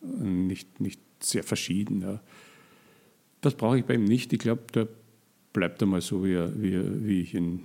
[0.02, 2.02] nicht, nicht sehr verschieden.
[2.02, 2.20] Ja.
[3.40, 4.32] Das brauche ich bei ihm nicht.
[4.32, 4.86] Ich glaube, der
[5.52, 7.60] bleibt einmal so, wie, er, wie, wie ich ihn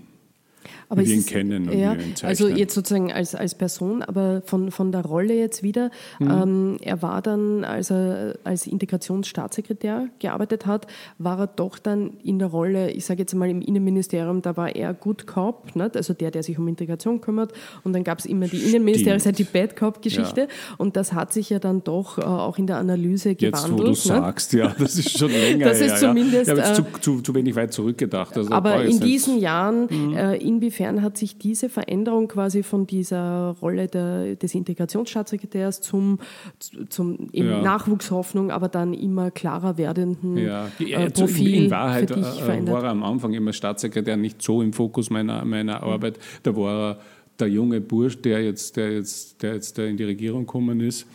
[0.90, 1.96] aber wir ihn kennen ja.
[2.24, 5.92] Also jetzt sozusagen als, als Person, aber von, von der Rolle jetzt wieder.
[6.20, 6.32] Mhm.
[6.32, 12.40] Ähm, er war dann, als er als Integrationsstaatssekretär gearbeitet hat, war er doch dann in
[12.40, 15.96] der Rolle, ich sage jetzt mal im Innenministerium, da war er Good Cop, nicht?
[15.96, 17.54] also der, der sich um Integration kümmert.
[17.84, 20.42] Und dann gab es immer die Innenministerin, die Bad Cop-Geschichte.
[20.42, 20.48] Ja.
[20.78, 23.64] Und das hat sich ja dann doch äh, auch in der Analyse gewandelt.
[23.64, 24.04] Jetzt, wo du nicht?
[24.04, 26.48] sagst, ja, das ist schon länger Das ist her, zumindest...
[26.48, 26.54] Ja.
[26.54, 28.36] Ich habe jetzt zu, zu, zu, wenig weit zurückgedacht.
[28.36, 29.40] Also aber in diesen.
[29.40, 29.88] Jahren...
[29.90, 30.18] Mhm.
[30.18, 36.18] Äh, inwiefern hat sich diese Veränderung quasi von dieser Rolle der, des Integrationsstaatssekretärs zum,
[36.90, 37.62] zum ja.
[37.62, 40.68] Nachwuchshoffnung, aber dann immer klarer werdenden ja.
[40.80, 44.74] äh, Profil in, in Wahrheit äh, war er am Anfang immer Staatssekretär nicht so im
[44.74, 46.18] Fokus meiner, meiner Arbeit.
[46.42, 47.00] Da war er
[47.40, 51.06] der junge Bursch, der jetzt, der jetzt, der jetzt in die Regierung gekommen ist.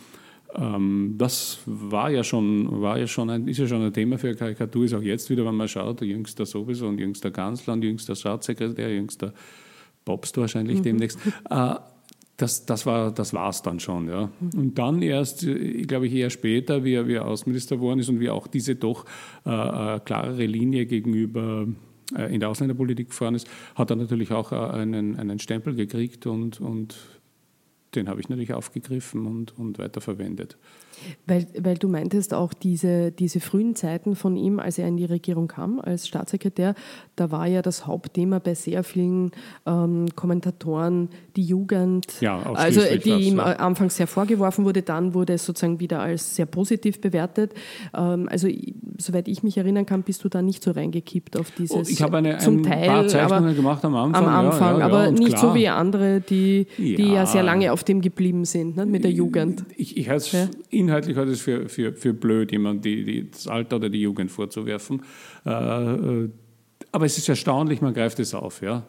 [0.57, 4.35] Ähm, das war ja schon, war ja schon ein, ist ja schon ein Thema für
[4.35, 7.83] Karikatur, ist auch jetzt wieder, wenn man schaut, der jüngste sowieso und jüngster Kanzler und
[7.83, 9.33] jüngster Staatssekretär, jüngster
[10.05, 10.83] Popst wahrscheinlich mhm.
[10.83, 11.19] demnächst.
[11.49, 11.75] Äh,
[12.37, 14.09] das, das war das war's dann schon.
[14.09, 14.29] Ja.
[14.55, 18.09] Und dann erst, äh, glaube ich, eher später, wie er, wie er Außenminister geworden ist
[18.09, 19.05] und wie auch diese doch
[19.45, 21.67] äh, äh, klarere Linie gegenüber
[22.15, 26.27] äh, in der Ausländerpolitik gefahren ist, hat er natürlich auch äh, einen, einen Stempel gekriegt
[26.27, 26.95] und, und
[27.95, 30.57] den habe ich natürlich aufgegriffen und, und weiterverwendet.
[31.27, 35.05] Weil, weil du meintest auch diese, diese frühen Zeiten von ihm, als er in die
[35.05, 36.75] Regierung kam als Staatssekretär,
[37.15, 39.31] da war ja das Hauptthema bei sehr vielen
[39.65, 43.43] ähm, Kommentatoren die Jugend, ja, also die ihm ja.
[43.43, 47.53] anfangs sehr vorgeworfen wurde, dann wurde es sozusagen wieder als sehr positiv bewertet.
[47.95, 48.47] Ähm, also
[48.97, 51.75] soweit ich mich erinnern kann, bist du da nicht so reingekippt auf dieses.
[51.75, 54.25] Oh, ich habe eine, zum ein Teil, paar Zeichnungen gemacht am Anfang.
[54.25, 55.41] Am Anfang, ja, aber nicht klar.
[55.41, 56.95] so wie andere, die ja.
[56.97, 59.65] die ja sehr lange auf dem geblieben sind, ne, mit der Jugend.
[59.75, 63.47] Ich, ich halte es inhaltlich halte es für, für, für blöd, jemand die, die, das
[63.47, 65.01] Alter oder die Jugend vorzuwerfen.
[65.45, 68.61] Äh, aber es ist erstaunlich, man greift es auf.
[68.61, 68.85] Ja?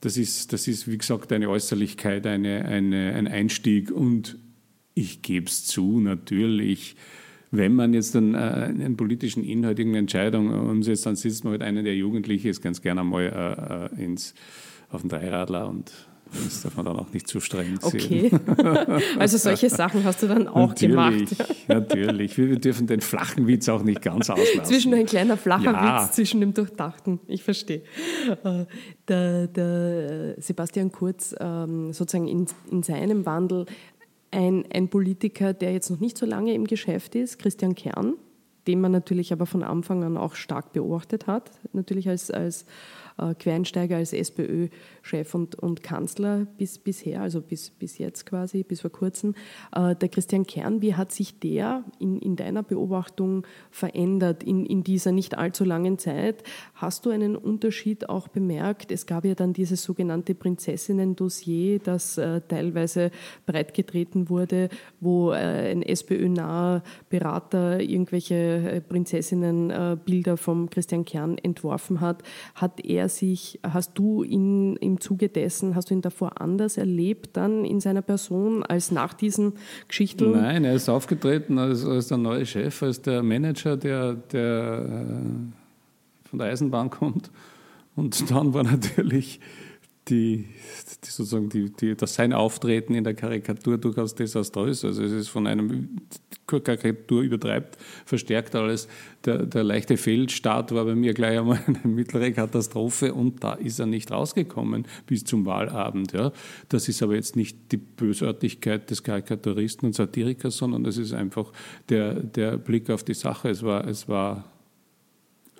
[0.00, 3.90] Das, ist, das ist, wie gesagt, eine Äußerlichkeit, eine, eine, ein Einstieg.
[3.90, 4.38] Und
[4.94, 6.96] ich gebe es zu, natürlich
[7.50, 11.62] wenn man jetzt dann äh, einen politischen Inhalt, irgendeine Entscheidung umsetzt, dann sitzt man mit
[11.62, 14.34] einem der Jugendlichen, ist ganz gerne einmal äh, ins,
[14.90, 18.40] auf den Dreiradler und das darf man dann auch nicht zu streng sehen.
[18.40, 19.00] Okay.
[19.18, 21.36] Also solche Sachen hast du dann auch natürlich, gemacht.
[21.68, 22.36] Natürlich.
[22.36, 24.64] Wir dürfen den flachen Witz auch nicht ganz auslassen.
[24.64, 26.04] Zwischen ein kleiner flacher ja.
[26.04, 27.20] Witz, zwischen dem Durchdachten.
[27.26, 27.82] Ich verstehe.
[28.44, 28.64] Äh,
[29.08, 33.66] der, der Sebastian Kurz ähm, sozusagen in, in seinem Wandel
[34.30, 38.14] ein, ein Politiker, der jetzt noch nicht so lange im Geschäft ist, Christian Kern,
[38.66, 42.66] den man natürlich aber von Anfang an auch stark beobachtet hat, natürlich als, als
[43.18, 44.12] äh, Quereinsteiger als
[45.06, 49.34] SPÖ-Chef und, und Kanzler bis, bisher, also bis, bis jetzt quasi, bis vor kurzem.
[49.74, 54.82] Äh, der Christian Kern, wie hat sich der in, in deiner Beobachtung verändert in, in
[54.82, 56.42] dieser nicht allzu langen Zeit?
[56.74, 58.90] Hast du einen Unterschied auch bemerkt?
[58.90, 63.10] Es gab ja dann dieses sogenannte Prinzessinnen-Dossier, das äh, teilweise
[63.46, 64.68] breitgetreten wurde,
[65.00, 72.22] wo äh, ein SPÖ-naher Berater irgendwelche Prinzessinnen-Bilder vom Christian Kern entworfen hat.
[72.54, 77.36] Hat er sich, hast du ihn im Zuge dessen, hast du ihn davor anders erlebt
[77.36, 79.54] dann in seiner Person als nach diesen
[79.88, 80.32] Geschichten?
[80.32, 86.28] Nein, er ist aufgetreten als, als der neue Chef, als der Manager, der, der äh,
[86.28, 87.30] von der Eisenbahn kommt.
[87.94, 89.40] Und dann war natürlich
[90.08, 90.46] die,
[91.04, 94.84] die sozusagen die, die, das sein Auftreten in der Karikatur durchaus desaströs.
[94.84, 96.00] Also es ist von einem
[96.46, 98.86] Karikatur übertreibt, verstärkt alles.
[99.24, 103.80] Der, der leichte Fehlstart war bei mir gleich einmal eine mittlere Katastrophe und da ist
[103.80, 106.12] er nicht rausgekommen bis zum Wahlabend.
[106.12, 106.32] Ja.
[106.68, 111.52] Das ist aber jetzt nicht die Bösartigkeit des Karikaturisten und Satirikers, sondern es ist einfach
[111.88, 113.50] der, der Blick auf die Sache.
[113.50, 114.44] Es war, es war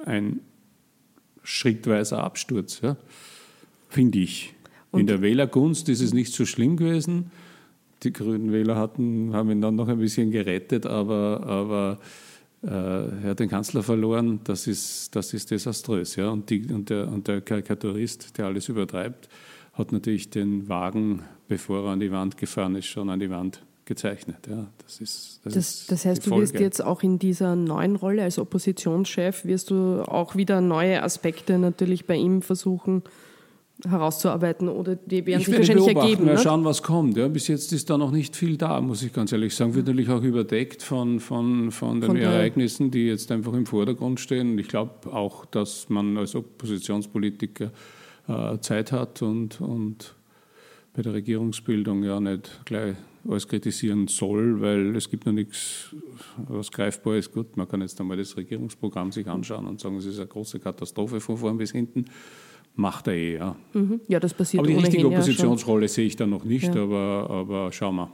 [0.04, 0.40] ein
[1.42, 2.80] schrittweiser Absturz.
[2.80, 2.96] Ja
[3.88, 4.55] finde ich.
[4.90, 7.31] Und in der Wählergunst ist es nicht so schlimm gewesen.
[8.03, 11.99] Die grünen Wähler hatten, haben ihn dann noch ein bisschen gerettet, aber, aber
[12.62, 14.40] äh, er hat den Kanzler verloren.
[14.44, 16.16] Das ist, das ist desaströs.
[16.16, 16.31] Ja?
[16.31, 19.29] Und, die, und, der, und der Karikaturist, der alles übertreibt,
[19.72, 23.62] hat natürlich den Wagen, bevor er an die Wand gefahren ist, schon an die Wand
[23.85, 24.38] gezeichnet.
[24.49, 27.96] Ja, das, ist, das, das, ist das heißt, du wirst jetzt auch in dieser neuen
[27.96, 33.03] Rolle als Oppositionschef, wirst du auch wieder neue Aspekte natürlich bei ihm versuchen
[33.85, 36.27] herauszuarbeiten oder die werden ich sich wahrscheinlich ergeben.
[36.27, 36.39] Wir ne?
[36.39, 37.17] schauen, was kommt.
[37.17, 39.75] Ja, bis jetzt ist da noch nicht viel da, muss ich ganz ehrlich sagen.
[39.75, 44.19] Wird natürlich auch überdeckt von, von, von den von Ereignissen, die jetzt einfach im Vordergrund
[44.19, 44.53] stehen.
[44.53, 47.71] Und ich glaube auch, dass man als Oppositionspolitiker
[48.29, 50.15] äh, Zeit hat und, und
[50.95, 52.97] bei der Regierungsbildung ja nicht gleich
[53.29, 55.95] alles kritisieren soll, weil es gibt noch nichts,
[56.49, 57.33] was greifbar ist.
[57.33, 60.61] Gut, man kann jetzt einmal das Regierungsprogramm sich anschauen und sagen, es ist eine große
[60.61, 62.07] Katastrophe von vorn bis hinten
[62.77, 63.57] macht er eh, ja.
[63.73, 64.01] Mhm.
[64.07, 67.73] Ja, das passiert Aber die richtige Oppositionsrolle ja sehe ich da noch nicht, aber, aber
[67.73, 68.11] schauen wir.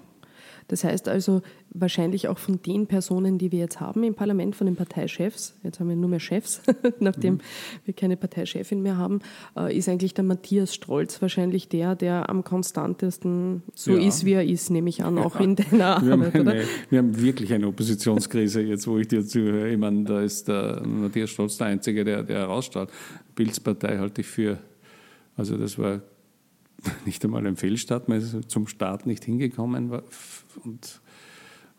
[0.69, 4.67] Das heißt also, wahrscheinlich auch von den Personen, die wir jetzt haben im Parlament, von
[4.67, 6.63] den Parteichefs, jetzt haben wir nur mehr Chefs,
[7.01, 7.41] nachdem mhm.
[7.85, 9.21] wir keine Parteichefin mehr haben,
[9.57, 14.07] äh, ist eigentlich der Matthias Strolz wahrscheinlich der, der am konstantesten so ja.
[14.07, 16.35] ist, wie er ist, nehme ich an, auch in deiner wir Arbeit.
[16.35, 19.71] Haben eine, wir haben wirklich eine Oppositionskrise jetzt, wo ich dir zuhöre.
[19.71, 22.91] Ich meine, da ist der Matthias Strolz der Einzige, der, der herausstrahlt.
[23.35, 24.59] Bildspartei halte ich für,
[25.37, 26.01] also das war
[27.07, 29.91] nicht einmal ein Fehlstart, man ist zum Start nicht hingekommen
[30.65, 31.01] und,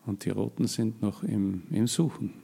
[0.06, 2.34] und die Roten sind noch im, im Suchen.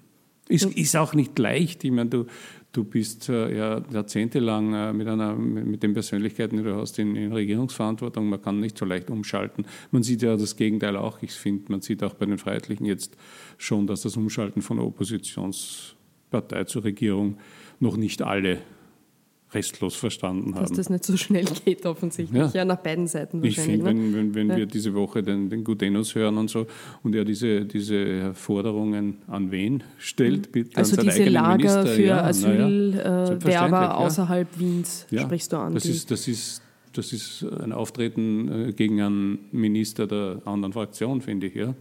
[0.49, 1.85] Ist, ist auch nicht leicht.
[1.85, 2.27] Ich meine, du,
[2.73, 7.15] du bist äh, ja jahrzehntelang äh, mit, einer, mit den Persönlichkeiten, die du hast, in,
[7.15, 8.29] in, Regierungsverantwortung.
[8.29, 9.65] Man kann nicht so leicht umschalten.
[9.93, 11.23] Man sieht ja das Gegenteil auch.
[11.23, 13.17] Ich finde, man sieht auch bei den Freiheitlichen jetzt
[13.59, 17.39] schon, dass das Umschalten von Oppositionspartei zur Regierung
[17.79, 18.59] noch nicht alle
[19.53, 20.67] restlos verstanden haben.
[20.67, 22.39] Dass das nicht so schnell geht, offensichtlich.
[22.39, 23.59] Ja, ja nach beiden Seiten wahrscheinlich.
[23.59, 24.57] Ich finde, wenn, wenn, wenn ja.
[24.57, 26.67] wir diese Woche den, den Gudenus hören und so
[27.03, 30.53] und er diese, diese Forderungen an wen stellt, mhm.
[30.53, 31.87] bitte Also diese Lager Minister.
[31.87, 35.75] für ja, Asylwerber ja, außerhalb Wiens sprichst du an.
[35.75, 41.21] Das ist, das ist das ist ein Auftreten äh, gegen einen Minister der anderen Fraktion,
[41.21, 41.55] finde ich.
[41.55, 41.75] Ja.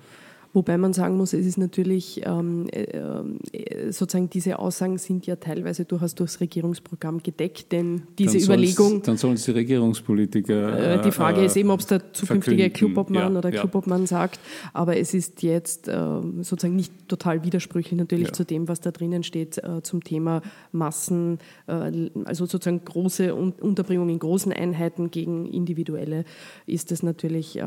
[0.52, 5.36] Wobei man sagen muss, es ist natürlich, ähm, äh, äh, sozusagen diese Aussagen sind ja
[5.36, 9.04] teilweise durchaus durchs Regierungsprogramm gedeckt, denn diese dann Überlegung.
[9.04, 10.96] Dann sollen es die Regierungspolitiker.
[10.96, 13.60] Äh, die Frage ist eben, ob es der zukünftige Clubobmann ja, oder ja.
[13.60, 14.40] Clubobmann sagt,
[14.74, 15.94] aber es ist jetzt äh,
[16.42, 18.34] sozusagen nicht total widersprüchlich natürlich ja.
[18.34, 24.10] zu dem, was da drinnen steht äh, zum Thema Massen, äh, also sozusagen große Unterbringung
[24.10, 26.26] in großen Einheiten gegen individuelle,
[26.66, 27.60] ist das natürlich,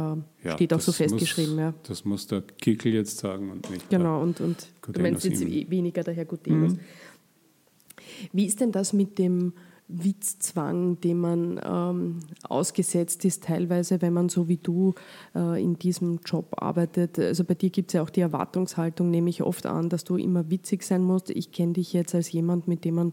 [0.55, 1.55] steht auch so festgeschrieben.
[1.57, 2.43] Muss, das muss der
[2.77, 3.89] Kickel jetzt sagen und nicht.
[3.91, 6.75] Genau, und, und du meinst jetzt weniger der Herr Gutenus.
[6.75, 6.81] Mhm.
[8.33, 9.53] Wie ist denn das mit dem
[9.89, 14.95] Witzzwang, dem man ähm, ausgesetzt ist, teilweise, wenn man so wie du
[15.35, 17.19] äh, in diesem Job arbeitet.
[17.19, 20.17] Also bei dir gibt es ja auch die Erwartungshaltung, nehme ich oft an, dass du
[20.17, 21.31] immer witzig sein musst.
[21.31, 23.13] Ich kenne dich jetzt als jemand, mit dem man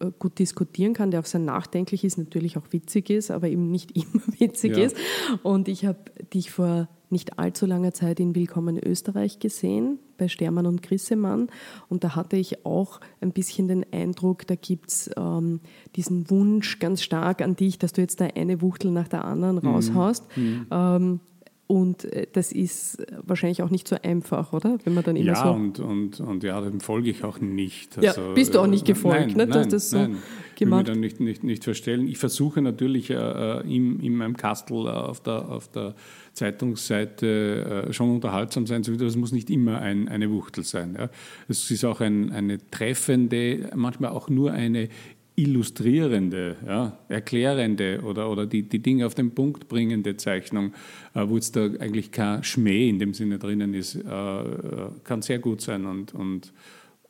[0.00, 3.70] äh, gut diskutieren kann, der auch sehr nachdenklich ist, natürlich auch witzig ist, aber eben
[3.70, 4.84] nicht immer witzig ja.
[4.84, 4.96] ist.
[5.42, 5.98] Und ich habe
[6.32, 11.46] dich vor nicht allzu langer Zeit in Willkommen Österreich gesehen, bei Stermann und Grissemann.
[11.88, 15.60] Und da hatte ich auch ein bisschen den Eindruck, da gibt es ähm,
[15.94, 19.60] diesen Wunsch ganz stark an dich, dass du jetzt da eine Wuchtel nach der anderen
[19.62, 19.68] mhm.
[19.68, 20.24] raushaust.
[20.36, 20.66] Mhm.
[20.72, 21.20] Ähm,
[21.66, 24.78] und äh, das ist wahrscheinlich auch nicht so einfach, oder?
[24.84, 27.96] Wenn man dann immer ja, so und, und, und ja, dem folge ich auch nicht.
[27.96, 29.54] Also, ja, bist du auch nicht gefolgt, nein, ne?
[29.54, 30.18] Nein, das so nein.
[30.56, 30.56] gemacht.
[30.56, 32.06] Ich will mir dann nicht, nicht, nicht verstellen.
[32.06, 35.94] Ich versuche natürlich äh, äh in, in meinem Kastel auf der, auf der
[36.34, 40.96] Zeitungsseite äh, schon unterhaltsam sein, aber es muss nicht immer ein, eine Wuchtel sein.
[40.98, 41.08] Ja.
[41.48, 44.88] Es ist auch ein, eine treffende, manchmal auch nur eine
[45.36, 50.72] illustrierende, ja, erklärende oder, oder die, die Dinge auf den Punkt bringende Zeichnung,
[51.14, 55.22] äh, wo jetzt da eigentlich kein Schmäh in dem Sinne drinnen ist, äh, äh kann
[55.22, 56.52] sehr gut sein und, und,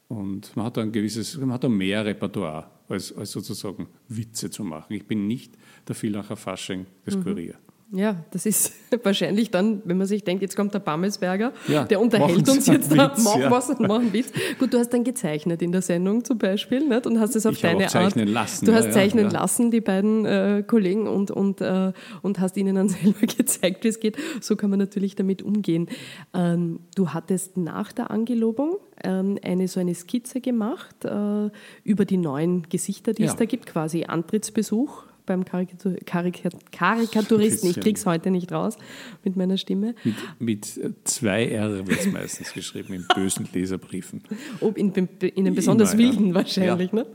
[0.09, 4.65] und man hat ein gewisses, man hat da mehr Repertoire, als, als sozusagen Witze zu
[4.65, 4.95] machen.
[4.95, 5.55] Ich bin nicht
[5.87, 7.25] der Villacher Fasching des mhm.
[7.25, 7.55] Kurier.
[7.95, 8.73] Ja, das ist
[9.05, 12.91] wahrscheinlich dann, wenn man sich denkt, jetzt kommt der Bammelsberger, ja, der unterhält uns jetzt
[12.91, 13.51] Witz, da, mach ja.
[13.53, 14.33] was und mach einen Witz.
[14.59, 17.07] Gut, du hast dann gezeichnet in der Sendung zum Beispiel nicht?
[17.07, 18.17] und hast es auf ich deine Art.
[18.17, 22.57] Lassen, du hast ja, zeichnen lassen, die beiden äh, Kollegen, und, und, äh, und hast
[22.57, 24.17] ihnen dann selber gezeigt, wie es geht.
[24.41, 25.89] So kann man natürlich damit umgehen.
[26.35, 31.51] Ähm, du hattest nach der Angelobung ähm, eine so eine Skizze gemacht äh,
[31.85, 37.71] über die neuen Gesichter, die es da gibt, quasi Antrittsbesuch beim Karikatur Karik Karikaturisten.
[37.71, 38.77] Ich krieg's heute nicht raus
[39.25, 39.95] mit meiner Stimme.
[40.05, 44.23] Mit, mit zwei R wird es meistens geschrieben, in bösen Leserbriefen.
[44.61, 46.35] Ob in, in den besonders Immer, wilden ja.
[46.35, 46.93] wahrscheinlich.
[46.93, 46.97] Ja.
[46.97, 47.07] Ne?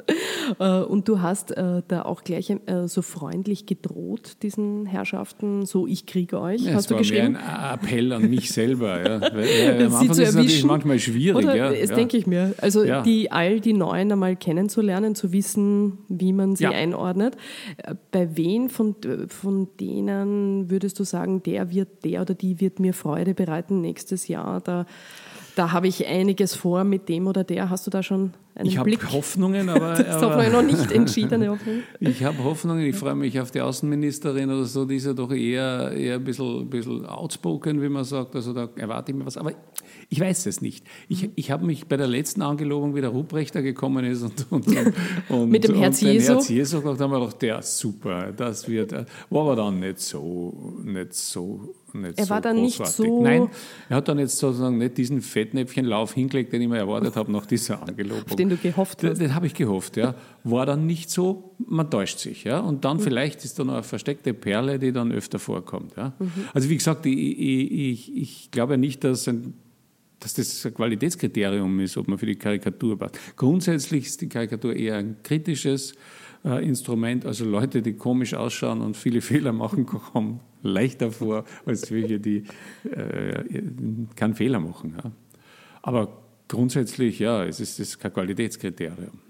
[0.60, 5.86] Äh, und du hast äh, da auch gleich äh, so freundlich gedroht, diesen Herrschaften, so
[5.86, 7.34] ich kriege euch, ja, hast du geschrieben?
[7.34, 9.04] Das war ein Appell an mich selber.
[9.04, 9.22] Ja.
[9.34, 11.45] Weil, am Anfang ist es natürlich manchmal schwierig.
[11.45, 11.72] Oder, ja.
[11.72, 12.56] Das denke ich mir.
[12.58, 17.36] Also die, all die Neuen einmal kennenzulernen, zu wissen, wie man sie einordnet
[18.12, 18.96] bei wen von,
[19.28, 24.28] von denen würdest du sagen, der wird, der oder die wird mir Freude bereiten nächstes
[24.28, 24.62] Jahr?
[24.62, 24.86] Da,
[25.56, 27.70] da habe ich einiges vor mit dem oder der.
[27.70, 29.00] Hast du da schon einen ich Blick?
[29.00, 29.90] Ich habe Hoffnungen, aber.
[29.90, 31.84] das ist aber noch nicht entschiedene Hoffnungen.
[32.00, 32.86] ich habe Hoffnungen.
[32.86, 34.86] Ich freue mich auf die Außenministerin oder so.
[34.86, 38.36] Die ist ja doch eher, eher ein, bisschen, bisschen outspoken, wie man sagt.
[38.36, 39.38] Also da erwarte ich mir was.
[39.38, 39.52] Aber
[40.12, 40.86] ich weiß es nicht.
[41.08, 41.32] Ich, mhm.
[41.36, 44.65] ich habe mich bei der letzten Angelobung, wie der Ruprechter gekommen ist und, und,
[45.30, 46.34] und mit dem Herz Jesu.
[46.34, 48.91] Herz Jesu gedacht, haben wir gedacht, der super, das wird.
[48.91, 53.00] War aber dann nicht so, nicht so nicht er so war dann großartig.
[53.00, 53.24] nicht so.
[53.24, 53.50] Nein,
[53.89, 57.45] er hat dann jetzt sozusagen nicht diesen Fettnäpfchenlauf hingelegt, den ich mir erwartet habe nach
[57.45, 58.26] dieser Angelobung.
[58.30, 59.19] Auf den du gehofft hast.
[59.19, 60.15] Den, den habe ich gehofft, ja.
[60.43, 62.60] War dann nicht so, man täuscht sich, ja.
[62.60, 63.02] Und dann mhm.
[63.02, 66.13] vielleicht ist da noch eine versteckte Perle, die dann öfter vorkommt, ja.
[66.19, 66.32] Mhm.
[66.54, 69.54] Also wie gesagt, ich, ich, ich, ich glaube nicht, dass ein
[70.19, 73.17] dass das ein Qualitätskriterium ist, ob man für die Karikatur passt.
[73.36, 75.93] Grundsätzlich ist die Karikatur eher ein kritisches
[76.43, 77.25] äh, Instrument.
[77.25, 82.43] Also Leute, die komisch ausschauen und viele Fehler machen, kommen leichter vor, als welche, die
[82.84, 83.43] äh,
[84.15, 84.95] keinen Fehler machen.
[85.01, 85.12] Ja.
[85.82, 89.29] Aber grundsätzlich, ja, es ist, es ist kein Qualitätskriterium.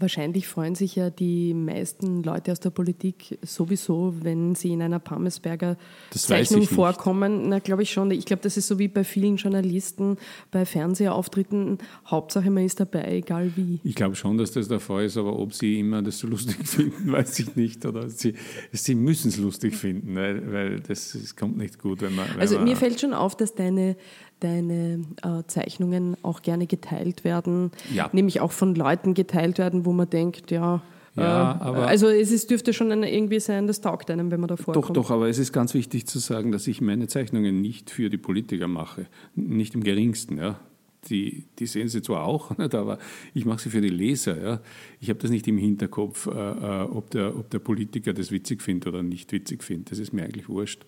[0.00, 5.00] Wahrscheinlich freuen sich ja die meisten Leute aus der Politik sowieso, wenn sie in einer
[5.00, 5.76] Pammelsberger
[6.12, 7.48] das Zeichnung vorkommen.
[7.48, 8.12] Na, glaube ich schon.
[8.12, 10.16] Ich glaube, das ist so wie bei vielen Journalisten
[10.52, 11.78] bei Fernsehauftritten.
[12.06, 13.80] Hauptsache, man ist dabei, egal wie.
[13.82, 16.56] Ich glaube schon, dass das der Fall ist, aber ob sie immer das so lustig
[16.68, 17.84] finden, weiß ich nicht.
[17.84, 18.34] Oder sie,
[18.70, 22.28] sie müssen es lustig finden, weil, weil das, das kommt nicht gut, wenn man.
[22.34, 23.96] Wenn also man mir fällt schon auf, dass deine
[24.40, 28.08] deine äh, Zeichnungen auch gerne geteilt werden, ja.
[28.12, 30.82] nämlich auch von Leuten geteilt werden, wo man denkt, ja,
[31.16, 34.40] Ja, äh, aber also es ist, dürfte schon eine, irgendwie sein, das taugt einem, wenn
[34.40, 34.96] man da vorkommt.
[34.96, 38.08] Doch, doch, aber es ist ganz wichtig zu sagen, dass ich meine Zeichnungen nicht für
[38.10, 39.06] die Politiker mache.
[39.34, 40.60] Nicht im geringsten, ja.
[41.08, 42.98] Die, die sehen sie zwar auch, nicht, aber
[43.34, 44.42] ich mache sie für die Leser.
[44.42, 44.60] Ja.
[45.00, 48.62] Ich habe das nicht im Hinterkopf, äh, äh, ob, der, ob der Politiker das witzig
[48.62, 49.92] findet oder nicht witzig findet.
[49.92, 50.84] Das ist mir eigentlich wurscht.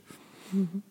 [0.52, 0.82] Mhm.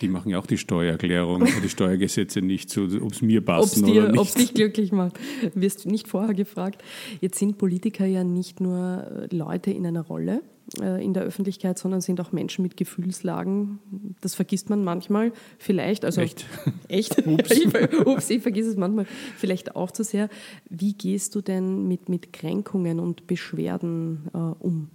[0.00, 4.12] Die machen ja auch die Steuererklärung, die Steuergesetze nicht so, ob es mir dir, oder
[4.12, 4.20] nicht.
[4.20, 5.18] Ob es dich glücklich macht,
[5.54, 6.82] wirst du nicht vorher gefragt.
[7.20, 10.42] Jetzt sind Politiker ja nicht nur Leute in einer Rolle
[10.80, 13.78] äh, in der Öffentlichkeit, sondern sind auch Menschen mit Gefühlslagen.
[14.20, 16.04] Das vergisst man manchmal, vielleicht.
[16.04, 16.46] Also echt?
[16.88, 17.26] Echt?
[17.26, 17.50] Ups.
[17.50, 17.66] ich,
[18.06, 19.06] ups, ich vergesse es manchmal
[19.36, 20.28] vielleicht auch zu sehr.
[20.68, 24.90] Wie gehst du denn mit, mit Kränkungen und Beschwerden äh, um?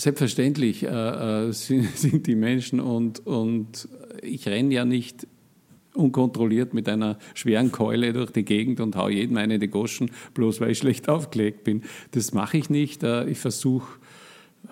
[0.00, 0.86] Selbstverständlich äh,
[1.48, 3.86] äh sind, sind, die Menschen und, und
[4.22, 5.26] ich renne ja nicht
[5.92, 10.10] unkontrolliert mit einer schweren Keule durch die Gegend und haue jedem eine in die Goschen,
[10.32, 11.82] bloß weil ich schlecht aufgelegt bin.
[12.12, 13.02] Das mache ich nicht.
[13.02, 13.98] Äh, ich versuche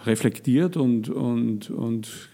[0.06, 2.30] reflektiert und, und, und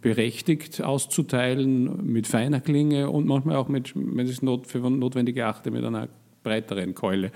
[0.00, 5.36] berechtigt auszuteilen mit feiner Klinge und manchmal auch mit, wenn ich es not, für notwendig
[5.38, 6.08] erachte, mit einer
[6.46, 7.30] breiteren Keule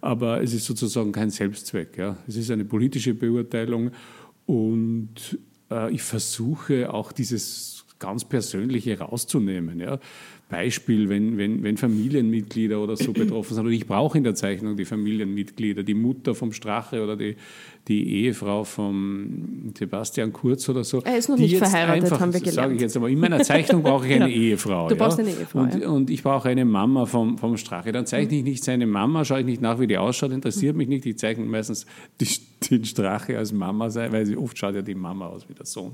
[0.00, 1.96] aber es ist sozusagen kein Selbstzweck.
[1.98, 2.16] Ja.
[2.26, 3.90] Es ist eine politische Beurteilung
[4.46, 5.38] und
[5.70, 9.78] äh, ich versuche auch dieses ganz Persönliche rauszunehmen.
[9.80, 9.98] Ja.
[10.50, 13.66] Beispiel, wenn, wenn, wenn Familienmitglieder oder so betroffen sind.
[13.66, 17.36] Und ich brauche in der Zeichnung die Familienmitglieder, die Mutter vom Strache oder die,
[17.88, 21.00] die Ehefrau von Sebastian Kurz oder so.
[21.02, 22.56] Er ist noch nicht verheiratet, einfach, haben wir gelernt.
[22.56, 24.36] Sage ich jetzt aber, in meiner Zeichnung brauche ich eine ja.
[24.36, 24.88] Ehefrau.
[24.88, 25.24] Du brauchst ja.
[25.24, 25.60] eine Ehefrau.
[25.60, 25.88] Und, ja.
[25.88, 27.92] und ich brauche eine Mama vom, vom Strache.
[27.92, 30.88] Dann zeichne ich nicht seine Mama, schaue ich nicht nach, wie die ausschaut, interessiert mich
[30.88, 31.06] nicht.
[31.06, 31.86] Ich zeichne meistens
[32.20, 32.28] die,
[32.70, 35.92] den Strache als Mama, weil oft schaut ja die Mama aus wie der Sohn.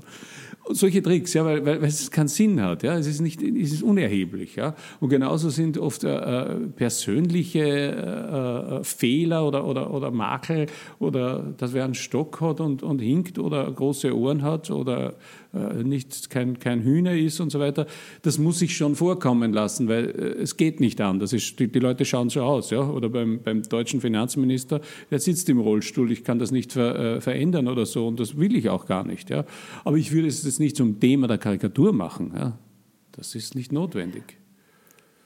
[0.65, 2.83] Und solche Tricks, ja, weil, weil, weil es keinen Sinn hat.
[2.83, 2.97] Ja.
[2.97, 4.46] Es, ist nicht, es ist unerheblich.
[4.55, 4.75] Ja.
[4.99, 6.45] Und genauso sind oft äh,
[6.75, 10.67] persönliche äh, äh Fehler oder, oder, oder Makel
[10.99, 15.15] oder dass wer einen Stock hat und, und hinkt oder große Ohren hat oder
[15.53, 17.87] äh, nicht, kein, kein Hühner ist und so weiter,
[18.21, 21.31] das muss sich schon vorkommen lassen, weil äh, es geht nicht anders.
[21.31, 22.69] Die, die, Leute schauen so aus.
[22.69, 22.81] Ja?
[22.81, 27.21] Oder beim, beim deutschen Finanzminister, der sitzt im Rollstuhl, ich kann das nicht ver, äh,
[27.21, 29.29] verändern oder so und das will ich auch gar nicht.
[29.29, 29.45] Ja?
[29.83, 32.33] Aber ich würde es jetzt nicht zum Thema der Karikatur machen.
[32.35, 32.57] Ja?
[33.17, 34.37] Das ist nicht notwendig.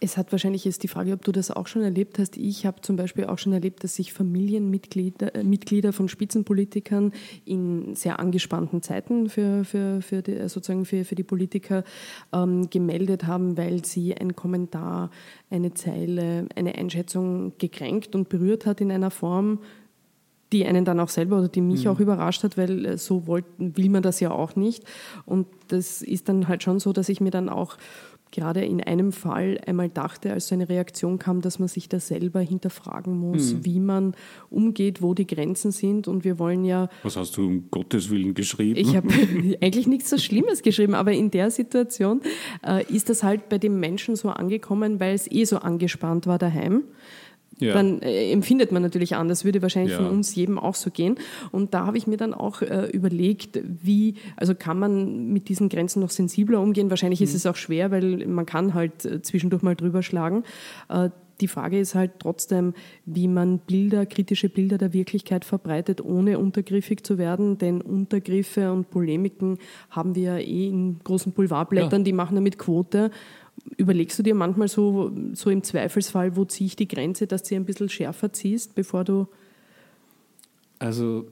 [0.04, 2.36] Es hat wahrscheinlich jetzt die Frage, ob du das auch schon erlebt hast.
[2.36, 7.14] Ich habe zum Beispiel auch schon erlebt, dass sich Familienmitglieder äh, Mitglieder von Spitzenpolitikern
[7.46, 11.84] in sehr angespannten Zeiten für, für, für, die, sozusagen für, für die Politiker
[12.34, 15.12] ähm, gemeldet haben, weil sie ein Kommentar,
[15.52, 19.60] eine Zeile, eine Einschätzung gekränkt und berührt hat in einer Form,
[20.52, 21.92] die einen dann auch selber oder die mich mhm.
[21.92, 24.84] auch überrascht hat, weil äh, so wollt, will man das ja auch nicht.
[25.26, 27.78] Und das ist dann halt schon so, dass ich mir dann auch
[28.32, 32.00] gerade in einem Fall einmal dachte, als so eine Reaktion kam, dass man sich da
[32.00, 33.66] selber hinterfragen muss, mhm.
[33.66, 34.16] wie man
[34.50, 36.08] umgeht, wo die Grenzen sind.
[36.08, 36.90] Und wir wollen ja.
[37.04, 38.80] Was hast du um Gottes Willen geschrieben?
[38.80, 39.10] Ich habe
[39.62, 42.22] eigentlich nichts so Schlimmes geschrieben, aber in der Situation
[42.66, 46.40] äh, ist das halt bei dem Menschen so angekommen, weil es eh so angespannt war
[46.40, 46.84] daheim
[47.62, 47.74] ja.
[47.74, 49.98] dann äh, empfindet man natürlich anders, würde wahrscheinlich ja.
[49.98, 51.16] von uns jedem auch so gehen.
[51.52, 55.70] Und da habe ich mir dann auch äh, überlegt, wie, also kann man mit diesen
[55.70, 56.90] Grenzen noch sensibler umgehen?
[56.90, 57.26] Wahrscheinlich mhm.
[57.26, 60.44] ist es auch schwer, weil man kann halt äh, zwischendurch mal drüber schlagen.
[60.90, 61.10] Äh,
[61.42, 62.74] die Frage ist halt trotzdem,
[63.06, 67.58] wie man Bilder, kritische Bilder der Wirklichkeit verbreitet, ohne untergriffig zu werden.
[67.58, 69.58] Denn Untergriffe und Polemiken
[69.90, 72.06] haben wir ja eh in großen Boulevardblättern, ja.
[72.06, 73.12] die machen damit Quote.
[73.78, 77.50] Überlegst du dir manchmal so, so im Zweifelsfall, wo ziehe ich die Grenze, dass du
[77.50, 79.28] sie ein bisschen schärfer ziehst, bevor du.
[80.80, 81.28] Also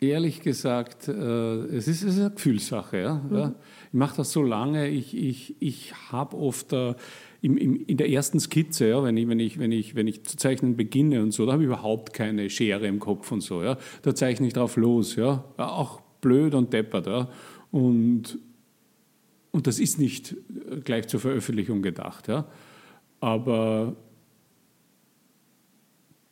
[0.00, 2.98] ehrlich gesagt, äh, es, ist, es ist eine Gefühlssache.
[2.98, 3.14] Ja?
[3.14, 3.54] Mhm.
[3.88, 6.94] Ich mache das so lange, ich, ich, ich habe oft äh,
[7.40, 10.24] im, im, in der ersten Skizze, ja, wenn, ich, wenn, ich, wenn, ich, wenn ich
[10.24, 13.62] zu zeichnen beginne und so, da habe ich überhaupt keine Schere im Kopf und so.
[13.62, 13.78] Ja?
[14.02, 15.16] Da zeichne ich drauf los.
[15.16, 15.44] Ja?
[15.56, 17.06] Auch blöd und deppert.
[17.06, 17.28] Ja?
[17.70, 18.38] Und
[19.58, 20.36] und das ist nicht
[20.70, 22.28] äh, gleich zur Veröffentlichung gedacht.
[22.28, 22.46] Ja?
[23.18, 23.96] Aber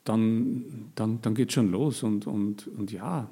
[0.04, 0.64] dann,
[0.94, 3.28] dann, dann geht es schon los und, und, und ja.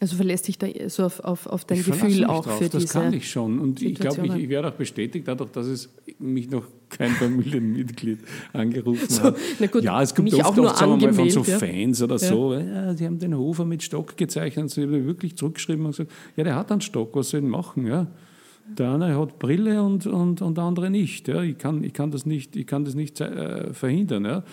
[0.00, 2.82] Also verlässt dich da so auf, auf, auf dein ich Gefühl auch drauf, für das
[2.82, 3.58] diese Das kann ich schon.
[3.58, 5.88] Und ich glaube, ich, ich werde auch bestätigt dadurch, dass es
[6.20, 8.20] mich noch kein Familienmitglied
[8.52, 9.36] angerufen so, hat.
[9.72, 11.58] Gut, ja, es gibt oft, oft sagen wir mal, von so ja.
[11.58, 12.28] Fans oder ja.
[12.28, 16.12] so, ja, die haben den Hofer mit Stock gezeichnet, sie haben wirklich zurückgeschrieben und gesagt,
[16.36, 17.88] ja, der hat einen Stock, was soll ich machen?
[17.88, 18.06] Ja.
[18.78, 21.28] Der eine hat Brille und, und, und der andere nicht.
[21.28, 21.42] Ja.
[21.42, 24.24] Ich, kann, ich kann das nicht, ich kann das nicht äh, verhindern.
[24.24, 24.44] Ja.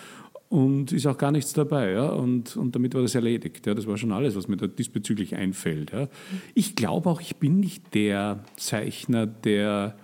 [0.48, 1.92] Und ist auch gar nichts dabei.
[1.92, 2.08] Ja.
[2.08, 3.66] Und, und damit war das erledigt.
[3.66, 3.74] Ja.
[3.74, 5.92] Das war schon alles, was mir da diesbezüglich einfällt.
[5.92, 6.08] Ja.
[6.54, 9.96] Ich glaube auch, ich bin nicht der Zeichner, der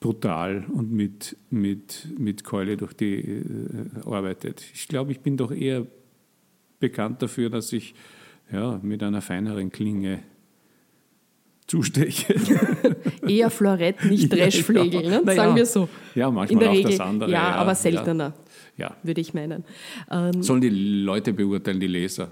[0.00, 3.42] brutal und mit, mit, mit Keule durch die äh,
[4.04, 4.64] arbeitet.
[4.72, 5.86] Ich glaube, ich bin doch eher
[6.78, 7.94] bekannt dafür, dass ich
[8.52, 10.20] ja, mit einer feineren Klinge
[11.68, 12.34] zusteche.
[13.28, 15.22] eher Florett, nicht Dreschflegel, ja, ne?
[15.24, 15.34] ja.
[15.34, 15.88] sagen wir so.
[16.14, 17.30] Ja, manchmal In der auch Regel, das andere.
[17.30, 18.32] Ja, aber seltener,
[18.76, 18.96] ja.
[19.04, 19.64] würde ich meinen.
[20.10, 22.30] Ähm, Sollen die Leute beurteilen, die Leser?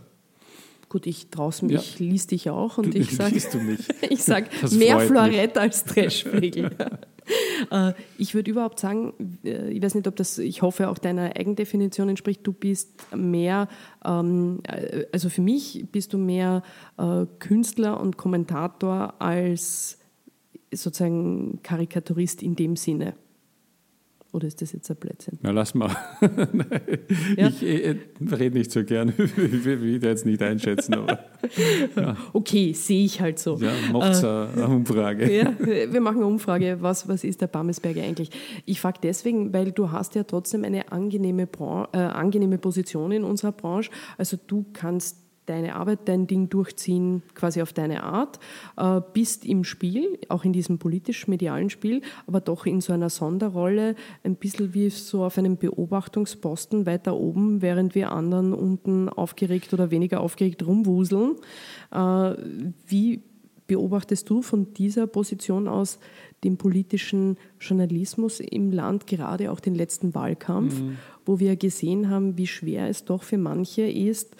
[0.88, 1.78] Gut, ich draußen, Ja.
[1.78, 3.80] ich lies dich auch und Du- ich sage, liest du mich.
[4.08, 6.70] ich sag Das mehr Florett als Dreschflegel.
[7.70, 9.14] Äh, ich würde überhaupt sagen,
[9.44, 13.68] äh, ich weiß nicht, ob das, ich hoffe, auch deiner Eigendefinition entspricht, du bist mehr,
[14.04, 16.62] ähm, äh, also für mich bist du mehr
[17.38, 19.98] Künstler und Kommentator als
[20.72, 23.14] sozusagen Karikaturist in dem Sinne.
[24.36, 25.38] Oder ist das jetzt ein Blödsinn?
[25.40, 25.96] Na, lass mal.
[27.36, 27.48] Ja.
[27.48, 31.18] Ich äh, rede nicht so gern, ich will da jetzt nicht einschätzen, aber
[32.32, 33.56] Okay, sehe ich halt so.
[33.56, 35.32] ja, macht eine Umfrage.
[35.32, 38.30] Ja, wir machen eine Umfrage, was, was ist der Bammelsberger eigentlich?
[38.64, 43.24] Ich frage deswegen, weil du hast ja trotzdem eine angenehme, Bran äh, angenehme Position in
[43.24, 43.90] unserer Branche.
[44.18, 48.38] Also du kannst deine Arbeit, dein Ding durchziehen, quasi auf deine Art,
[48.76, 53.94] äh, bist im Spiel, auch in diesem politisch-medialen Spiel, aber doch in so einer Sonderrolle,
[54.24, 59.90] ein bisschen wie so auf einem Beobachtungsposten weiter oben, während wir anderen unten aufgeregt oder
[59.90, 61.36] weniger aufgeregt rumwuseln.
[61.92, 62.34] Äh,
[62.86, 63.22] wie
[63.66, 65.98] beobachtest du von dieser Position aus
[66.44, 70.80] den politischen Journalismus im Land, gerade auch den letzten Wahlkampf,
[71.24, 74.36] wo wir gesehen haben, wie schwer es doch für manche ist,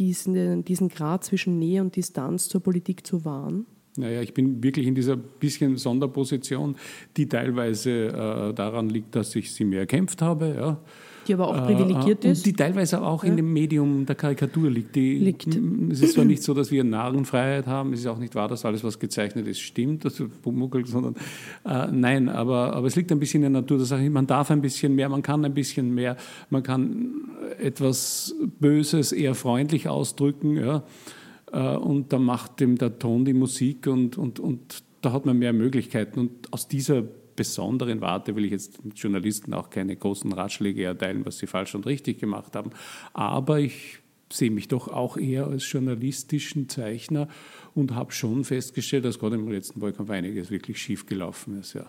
[0.00, 3.66] diesen, diesen Grad zwischen Nähe und Distanz zur Politik zu wahren?
[3.96, 6.76] Naja, ich bin wirklich in dieser bisschen Sonderposition,
[7.16, 10.54] die teilweise äh, daran liegt, dass ich sie mir erkämpft habe.
[10.56, 10.80] Ja.
[11.30, 12.38] Die aber auch privilegiert äh, ist.
[12.38, 14.96] Und die teilweise auch in dem Medium der Karikatur liegt.
[14.96, 15.46] Die, Liegt.
[15.92, 18.64] Es ist zwar nicht so, dass wir Narrenfreiheit haben, es ist auch nicht wahr, dass
[18.64, 21.14] alles, was gezeichnet ist, stimmt, also Pumuckl, sondern
[21.64, 24.10] äh, nein, aber, aber es liegt ein bisschen in der Natur der Sache.
[24.10, 26.16] Man darf ein bisschen mehr, man kann ein bisschen mehr,
[26.48, 27.12] man kann
[27.60, 30.82] etwas Böses eher freundlich ausdrücken, ja.
[31.52, 35.38] Äh, und da macht dem der Ton die Musik und, und, und da hat man
[35.38, 36.18] mehr Möglichkeiten.
[36.18, 37.04] Und aus dieser
[37.40, 41.86] besonderen Warte will ich jetzt Journalisten auch keine großen Ratschläge erteilen, was sie falsch und
[41.86, 42.70] richtig gemacht haben.
[43.14, 47.28] Aber ich sehe mich doch auch eher als journalistischen Zeichner
[47.74, 51.72] und habe schon festgestellt, dass gerade im letzten Wahlkampf einiges wirklich schief gelaufen ist.
[51.72, 51.86] Ja.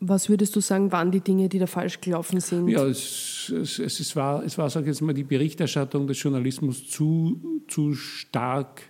[0.00, 2.68] Was würdest du sagen, waren die Dinge, die da falsch gelaufen sind?
[2.68, 6.22] Ja, es, es, es, es war, es war, sage ich jetzt mal, die Berichterstattung des
[6.22, 8.80] Journalismus zu, zu stark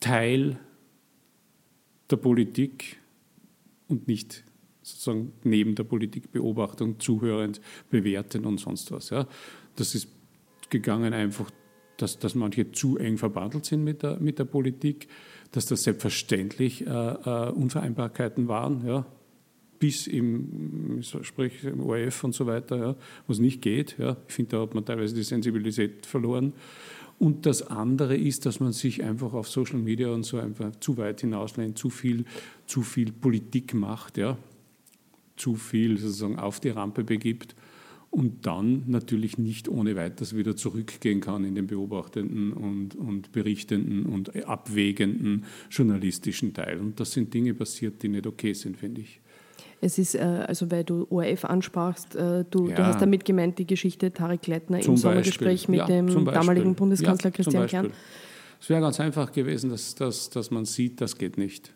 [0.00, 0.58] Teil
[2.10, 2.96] der Politik
[3.86, 4.42] und nicht
[4.90, 7.60] sozusagen neben der Politikbeobachtung, zuhörend,
[7.90, 9.10] bewerten und sonst was.
[9.10, 9.26] Ja.
[9.76, 10.08] Das ist
[10.70, 11.50] gegangen einfach,
[11.96, 15.08] dass, dass manche zu eng verbandelt sind mit der, mit der Politik,
[15.52, 19.06] dass das selbstverständlich äh, äh, Unvereinbarkeiten waren, ja,
[19.78, 23.96] bis im, sprich im ORF und so weiter, ja, wo es nicht geht.
[23.98, 24.16] Ja.
[24.26, 26.52] Ich finde, da hat man teilweise die Sensibilität verloren.
[27.18, 30.96] Und das andere ist, dass man sich einfach auf Social Media und so einfach zu
[30.98, 32.24] weit hinauslehnt, zu viel,
[32.66, 34.38] zu viel Politik macht, ja,
[35.38, 37.54] zu viel sozusagen auf die Rampe begibt
[38.10, 44.06] und dann natürlich nicht ohne weiteres wieder zurückgehen kann in den beobachtenden und, und berichtenden
[44.06, 46.78] und abwägenden journalistischen Teil.
[46.78, 49.20] Und das sind Dinge passiert, die nicht okay sind, finde ich.
[49.80, 52.86] Es ist, äh, also weil du ORF ansprachst, äh, du, du Ja.
[52.86, 55.72] hast damit gemeint die Geschichte Tarek Leitner Zum im Sommergespräch Beispiel.
[55.72, 57.66] mit Ja, dem damaligen Bundeskanzler Ja, Christian.
[57.68, 57.92] Kern.
[58.60, 61.72] Es wäre ganz einfach gewesen, dass, dass, dass man sieht, das geht nicht.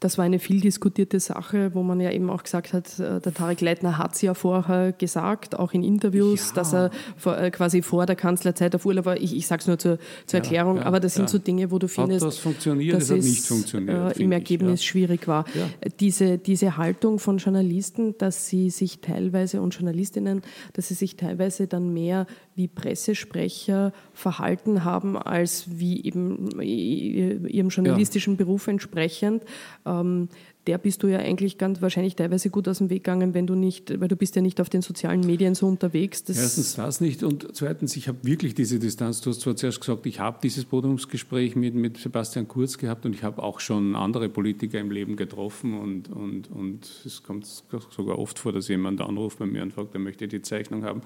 [0.00, 3.34] Das war eine viel diskutierte Sache, wo man ja eben auch gesagt hat, äh, der
[3.34, 6.54] Tarek Leitner hat es ja vorher gesagt, auch in Interviews, Ja.
[6.54, 9.16] dass er vor, äh, quasi vor der Kanzlerzeit auf Urlaub war.
[9.16, 11.78] Ich, ich sage es nur zur, zur Erklärung, ja, aber das sind so Dinge, wo
[11.78, 12.94] du findest, das funktioniert?
[12.94, 14.86] dass Es hat es nicht funktioniert, äh, im ich, Ergebnis ja.
[14.86, 15.44] schwierig war.
[15.54, 15.68] Ja.
[15.98, 20.42] Diese, diese Haltung von Journalisten, dass sie sich teilweise und Journalistinnen,
[20.74, 28.36] dass sie sich teilweise dann mehr wie Pressesprecher verhalten haben, als wie eben ihrem journalistischen
[28.36, 29.44] Beruf entsprechend.
[29.88, 30.28] Ähm,
[30.68, 33.54] der bist du ja eigentlich ganz wahrscheinlich teilweise gut aus dem Weg gegangen, wenn du
[33.54, 36.24] nicht, weil du bist ja nicht auf den sozialen Medien so unterwegs.
[36.24, 39.22] Das Erstens das nicht und zweitens, ich habe wirklich diese Distanz.
[39.22, 43.14] Du hast zwar zuerst gesagt, ich habe dieses Podiumsgespräch mit, mit Sebastian Kurz gehabt und
[43.14, 48.18] ich habe auch schon andere Politiker im Leben getroffen und, und, und es kommt sogar
[48.18, 51.00] oft vor, dass jemand anruft bei mir und fragt, er möchte die Zeichnung haben.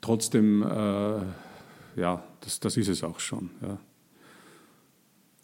[0.00, 0.66] Trotzdem, äh,
[1.96, 3.50] ja, das, das ist es auch schon.
[3.60, 3.78] Ja.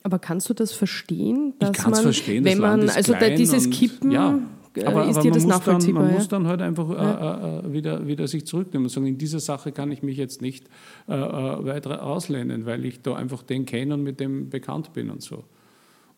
[0.09, 3.13] Aber kannst du das verstehen, dass ich kann es verstehen, wenn Land man, ist also
[3.13, 4.41] klein dieses Kippen, ja,
[4.75, 6.03] äh, aber, ist aber dir das nachvollziehbar?
[6.03, 6.19] Dann, man ja?
[6.19, 9.71] muss dann halt einfach äh, äh, wieder, wieder sich zurücknehmen und sagen, in dieser Sache
[9.71, 10.67] kann ich mich jetzt nicht
[11.09, 15.11] äh, äh, weiter auslehnen, weil ich da einfach den kenne und mit dem bekannt bin
[15.11, 15.45] und so.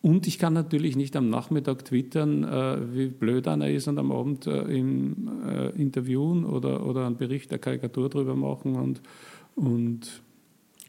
[0.01, 4.13] Und ich kann natürlich nicht am Nachmittag twittern, äh, wie blöd einer ist und am
[4.13, 9.01] Abend äh, im äh, interviewen oder, oder einen Bericht der Karikatur drüber machen und,
[9.55, 10.23] und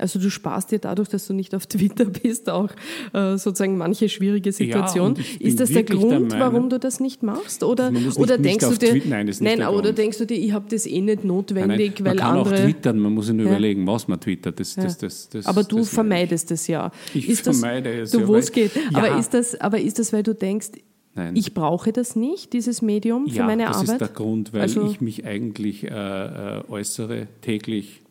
[0.03, 2.71] also du sparst dir dadurch, dass du nicht auf Twitter bist, auch
[3.13, 5.17] äh, sozusagen manche schwierige Situationen.
[5.17, 7.63] Ja, ist das der Grund, der warum du das nicht machst?
[7.63, 10.67] Oder, also nicht, oder denkst du dir, nein, nein oder denkst du dir, ich habe
[10.69, 13.47] das eh nicht notwendig, nein, nein, weil man kann auch twittern, man muss sich nur
[13.47, 13.53] ja.
[13.53, 14.59] überlegen, was man twittert.
[14.59, 14.83] Das, ja.
[14.83, 16.91] das, das, aber du vermeidest es ja.
[17.15, 18.21] Ich ist vermeide das, es.
[18.21, 18.73] Du, wo es geht.
[18.93, 20.73] Aber, ist das, aber ist das, weil du denkst,
[21.15, 21.37] Nein.
[21.37, 23.89] Ich brauche das nicht, dieses Medium für ja, meine das Arbeit.
[23.89, 28.02] Das ist der Grund, weil also, ich mich eigentlich äh, äh, äußere täglich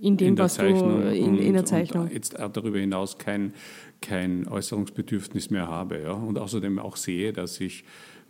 [0.00, 2.04] in dem, in was Zeichnung du in, in der Zeichnung.
[2.04, 3.54] Und jetzt darüber hinaus kein,
[4.00, 6.00] kein Äußerungsbedürfnis mehr habe.
[6.00, 6.12] Ja?
[6.12, 7.84] Und außerdem auch sehe, dass ich,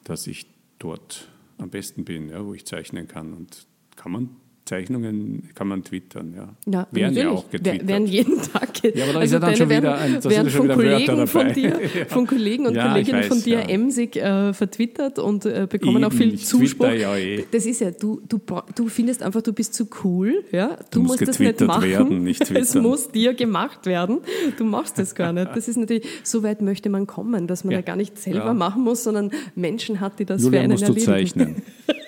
[0.05, 0.47] dass ich
[0.79, 3.33] dort am besten bin, ja, wo ich zeichnen kann.
[3.33, 3.67] Und
[3.97, 4.31] kann man
[4.71, 6.55] Zeichnungen kann man twittern, ja.
[6.73, 7.89] ja werden ja auch getwittert.
[7.89, 8.99] Werden jeden Tag getwittert.
[8.99, 11.09] Ja, aber da also ist ja dann schon wieder, ein, da sind schon wieder Kollegen
[11.09, 11.69] Wörter Von, dir,
[11.99, 12.05] ja.
[12.07, 13.69] von Kollegen und ja, Kolleginnen weiß, von dir ja.
[13.69, 16.87] emsig äh, vertwittert und äh, bekommen Eben, auch viel Zuspruch.
[16.93, 17.45] Ja eh.
[17.51, 18.39] Das ist ja, du, du,
[18.77, 20.77] du findest einfach, du bist zu cool, ja.
[20.93, 21.83] Du, du musst das nicht machen.
[21.83, 24.19] Werden, nicht es muss dir gemacht werden.
[24.57, 25.49] Du machst das gar nicht.
[25.53, 28.85] Das ist natürlich, so weit möchte man kommen, dass man ja, gar nicht selber machen
[28.85, 31.07] muss, sondern Menschen hat, die das Julia für einen musst erledigen.
[31.07, 31.63] Du zeichnen.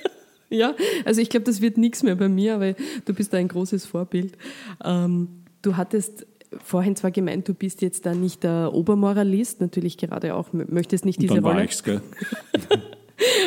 [0.52, 0.74] Ja,
[1.04, 2.74] also ich glaube, das wird nichts mehr bei mir, aber
[3.04, 4.36] du bist da ein großes Vorbild.
[4.84, 5.28] Ähm,
[5.62, 6.26] du hattest
[6.62, 11.20] vorhin zwar gemeint, du bist jetzt da nicht der Obermoralist, natürlich gerade auch, möchtest nicht
[11.20, 11.56] diese Und dann Rolle.
[11.56, 12.02] War ich's, gell?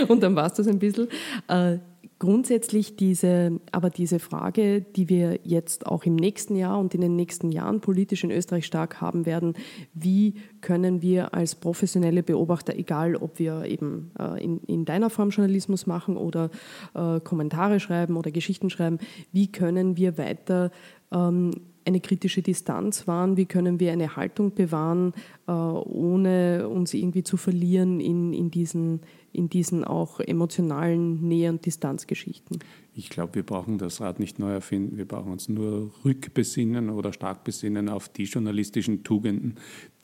[0.08, 1.08] Und dann warst du es ein bisschen.
[1.48, 1.78] Äh,
[2.20, 7.16] grundsätzlich diese, aber diese Frage, die wir jetzt auch im nächsten Jahr und in den
[7.16, 9.54] nächsten Jahren politisch in Österreich stark haben werden,
[9.94, 15.30] wie können wir als professionelle Beobachter, egal ob wir eben äh, in, in deiner Form
[15.30, 16.50] Journalismus machen oder
[16.94, 19.00] äh, Kommentare schreiben oder Geschichten schreiben,
[19.32, 20.72] wie können wir weiter
[21.12, 21.52] ähm,
[21.86, 25.14] eine kritische Distanz wahren, wie können wir eine Haltung bewahren,
[25.48, 29.02] äh, ohne uns irgendwie zu verlieren in, in, diesen,
[29.36, 32.60] in diesen auch emotionalen Nähe- und Distanzgeschichten.
[32.94, 37.12] Ich glaube, wir brauchen das Rad nicht neu erfinden, wir brauchen uns nur rückbesinnen oder
[37.12, 39.56] stark besinnen auf die journalistischen Tugenden,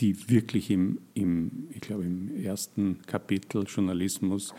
[0.02, 4.54] die wirklich im, im ich glaube, im ersten Kapitel Journalismus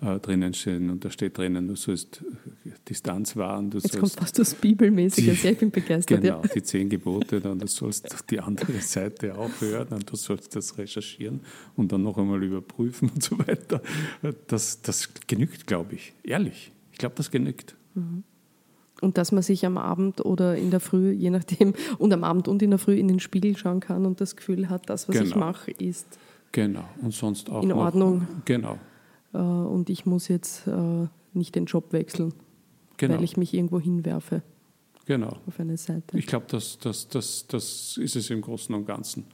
[0.00, 0.90] äh, drinnen stehen.
[0.90, 2.22] Und da steht drinnen, du sollst
[2.64, 3.70] äh, Distanz wahren.
[3.70, 6.22] Du Jetzt kommt fast das Bibelmäßige, die, ich bin begeistert.
[6.22, 6.48] Genau, ja.
[6.48, 10.76] die zehn Gebote, dann du sollst die andere Seite auch hören und du sollst das
[10.78, 11.40] recherchieren
[11.76, 13.80] und dann noch einmal überprüfen und so weiter.
[14.46, 16.72] Das, das genügt, glaube ich, ehrlich.
[16.92, 17.74] Ich glaube, das genügt.
[17.94, 18.24] Mhm.
[19.00, 22.48] Und dass man sich am Abend oder in der Früh, je nachdem, und am Abend
[22.48, 25.16] und in der Früh in den Spiegel schauen kann und das Gefühl hat, das, was
[25.16, 25.28] genau.
[25.28, 26.18] ich mache, ist
[26.52, 26.88] genau.
[27.02, 28.26] und sonst auch in noch, Ordnung.
[28.44, 28.78] Genau.
[29.34, 32.32] Äh, und ich muss jetzt äh, nicht den Job wechseln,
[32.96, 33.16] genau.
[33.16, 34.42] weil ich mich irgendwo hinwerfe.
[35.06, 35.36] Genau.
[35.46, 36.16] Auf eine Seite.
[36.16, 39.24] Ich glaube, das, das, das, das ist es im Großen und Ganzen.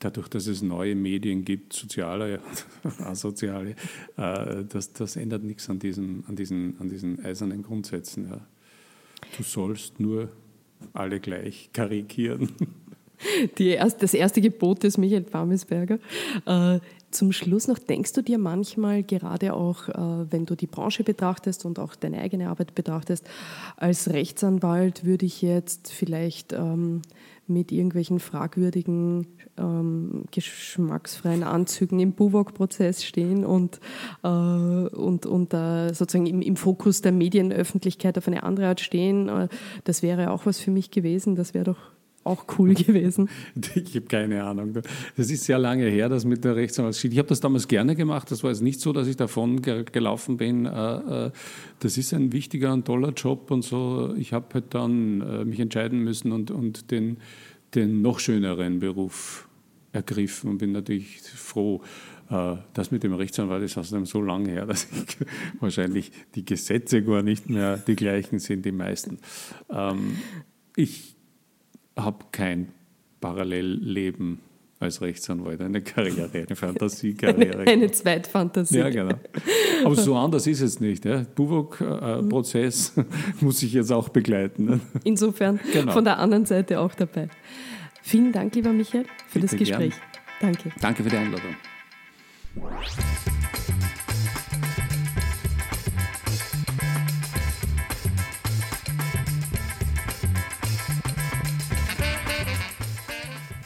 [0.00, 2.40] Dadurch, dass es neue Medien gibt, soziale,
[2.98, 3.76] asoziale,
[4.16, 8.28] äh, das, das ändert nichts an diesen, an diesen, an diesen eisernen Grundsätzen.
[8.28, 8.40] Ja.
[9.36, 10.28] Du sollst nur
[10.92, 12.50] alle gleich karikieren.
[13.58, 15.98] Erste, das erste Gebot des Michael Pamesberger.
[16.44, 16.80] Äh,
[17.16, 21.64] zum Schluss noch, denkst du dir manchmal, gerade auch äh, wenn du die Branche betrachtest
[21.64, 23.26] und auch deine eigene Arbeit betrachtest,
[23.76, 27.02] als Rechtsanwalt würde ich jetzt vielleicht ähm,
[27.48, 33.80] mit irgendwelchen fragwürdigen, ähm, geschmacksfreien Anzügen im Buwok-Prozess stehen und,
[34.22, 39.28] äh, und, und äh, sozusagen im, im, Fokus der Medienöffentlichkeit auf eine andere Art stehen.
[39.28, 39.48] Äh,
[39.84, 41.36] das wäre auch was für mich gewesen.
[41.36, 41.95] Das wäre doch
[42.26, 43.28] auch cool gewesen?
[43.74, 44.74] Ich habe keine Ahnung.
[45.16, 47.12] Das ist sehr lange her, das mit der Rechtsanwaltschaft.
[47.12, 48.30] Ich habe das damals gerne gemacht.
[48.30, 50.66] Das war jetzt nicht so, dass ich davon gelaufen bin.
[50.66, 51.30] Äh, äh,
[51.80, 54.14] das ist ein wichtiger und toller Job und so.
[54.16, 57.18] Ich habe halt dann äh, mich entscheiden müssen und, und den,
[57.74, 59.48] den noch schöneren Beruf
[59.92, 61.82] ergriffen und bin natürlich froh.
[62.28, 65.26] Das mit dem Rechtsanwalt ist außerdem so lange her, dass ich
[65.60, 69.18] wahrscheinlich die Gesetze gar nicht mehr die gleichen sind, die meisten.
[69.70, 70.16] Ähm,
[70.74, 71.15] ich
[71.96, 72.68] habe kein
[73.20, 74.40] Parallellleben
[74.78, 77.60] als Rechtsanwalt, eine Karriere, eine Fantasiekarriere.
[77.60, 78.78] Eine, eine Zweitfantasie.
[78.78, 79.14] Ja, genau.
[79.84, 81.04] Aber so anders ist es nicht.
[81.06, 81.24] Ja.
[81.34, 82.92] Buwok-Prozess
[83.40, 84.66] muss ich jetzt auch begleiten.
[84.66, 84.80] Ne?
[85.04, 85.92] Insofern genau.
[85.92, 87.28] von der anderen Seite auch dabei.
[88.02, 89.94] Vielen Dank, lieber Michael, für Bitte das Gespräch.
[90.40, 90.52] Gern.
[90.52, 90.72] Danke.
[90.80, 91.56] Danke für die Einladung.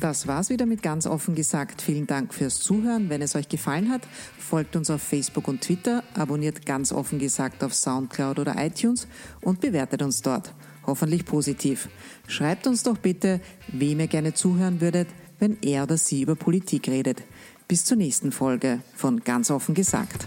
[0.00, 1.82] Das war's wieder mit ganz offen gesagt.
[1.82, 3.10] Vielen Dank fürs Zuhören.
[3.10, 4.00] Wenn es euch gefallen hat,
[4.38, 9.06] folgt uns auf Facebook und Twitter, abonniert ganz offen gesagt auf Soundcloud oder iTunes
[9.42, 10.54] und bewertet uns dort.
[10.86, 11.90] Hoffentlich positiv.
[12.26, 16.88] Schreibt uns doch bitte, wem ihr gerne zuhören würdet, wenn er oder sie über Politik
[16.88, 17.22] redet.
[17.68, 20.26] Bis zur nächsten Folge von Ganz offen gesagt.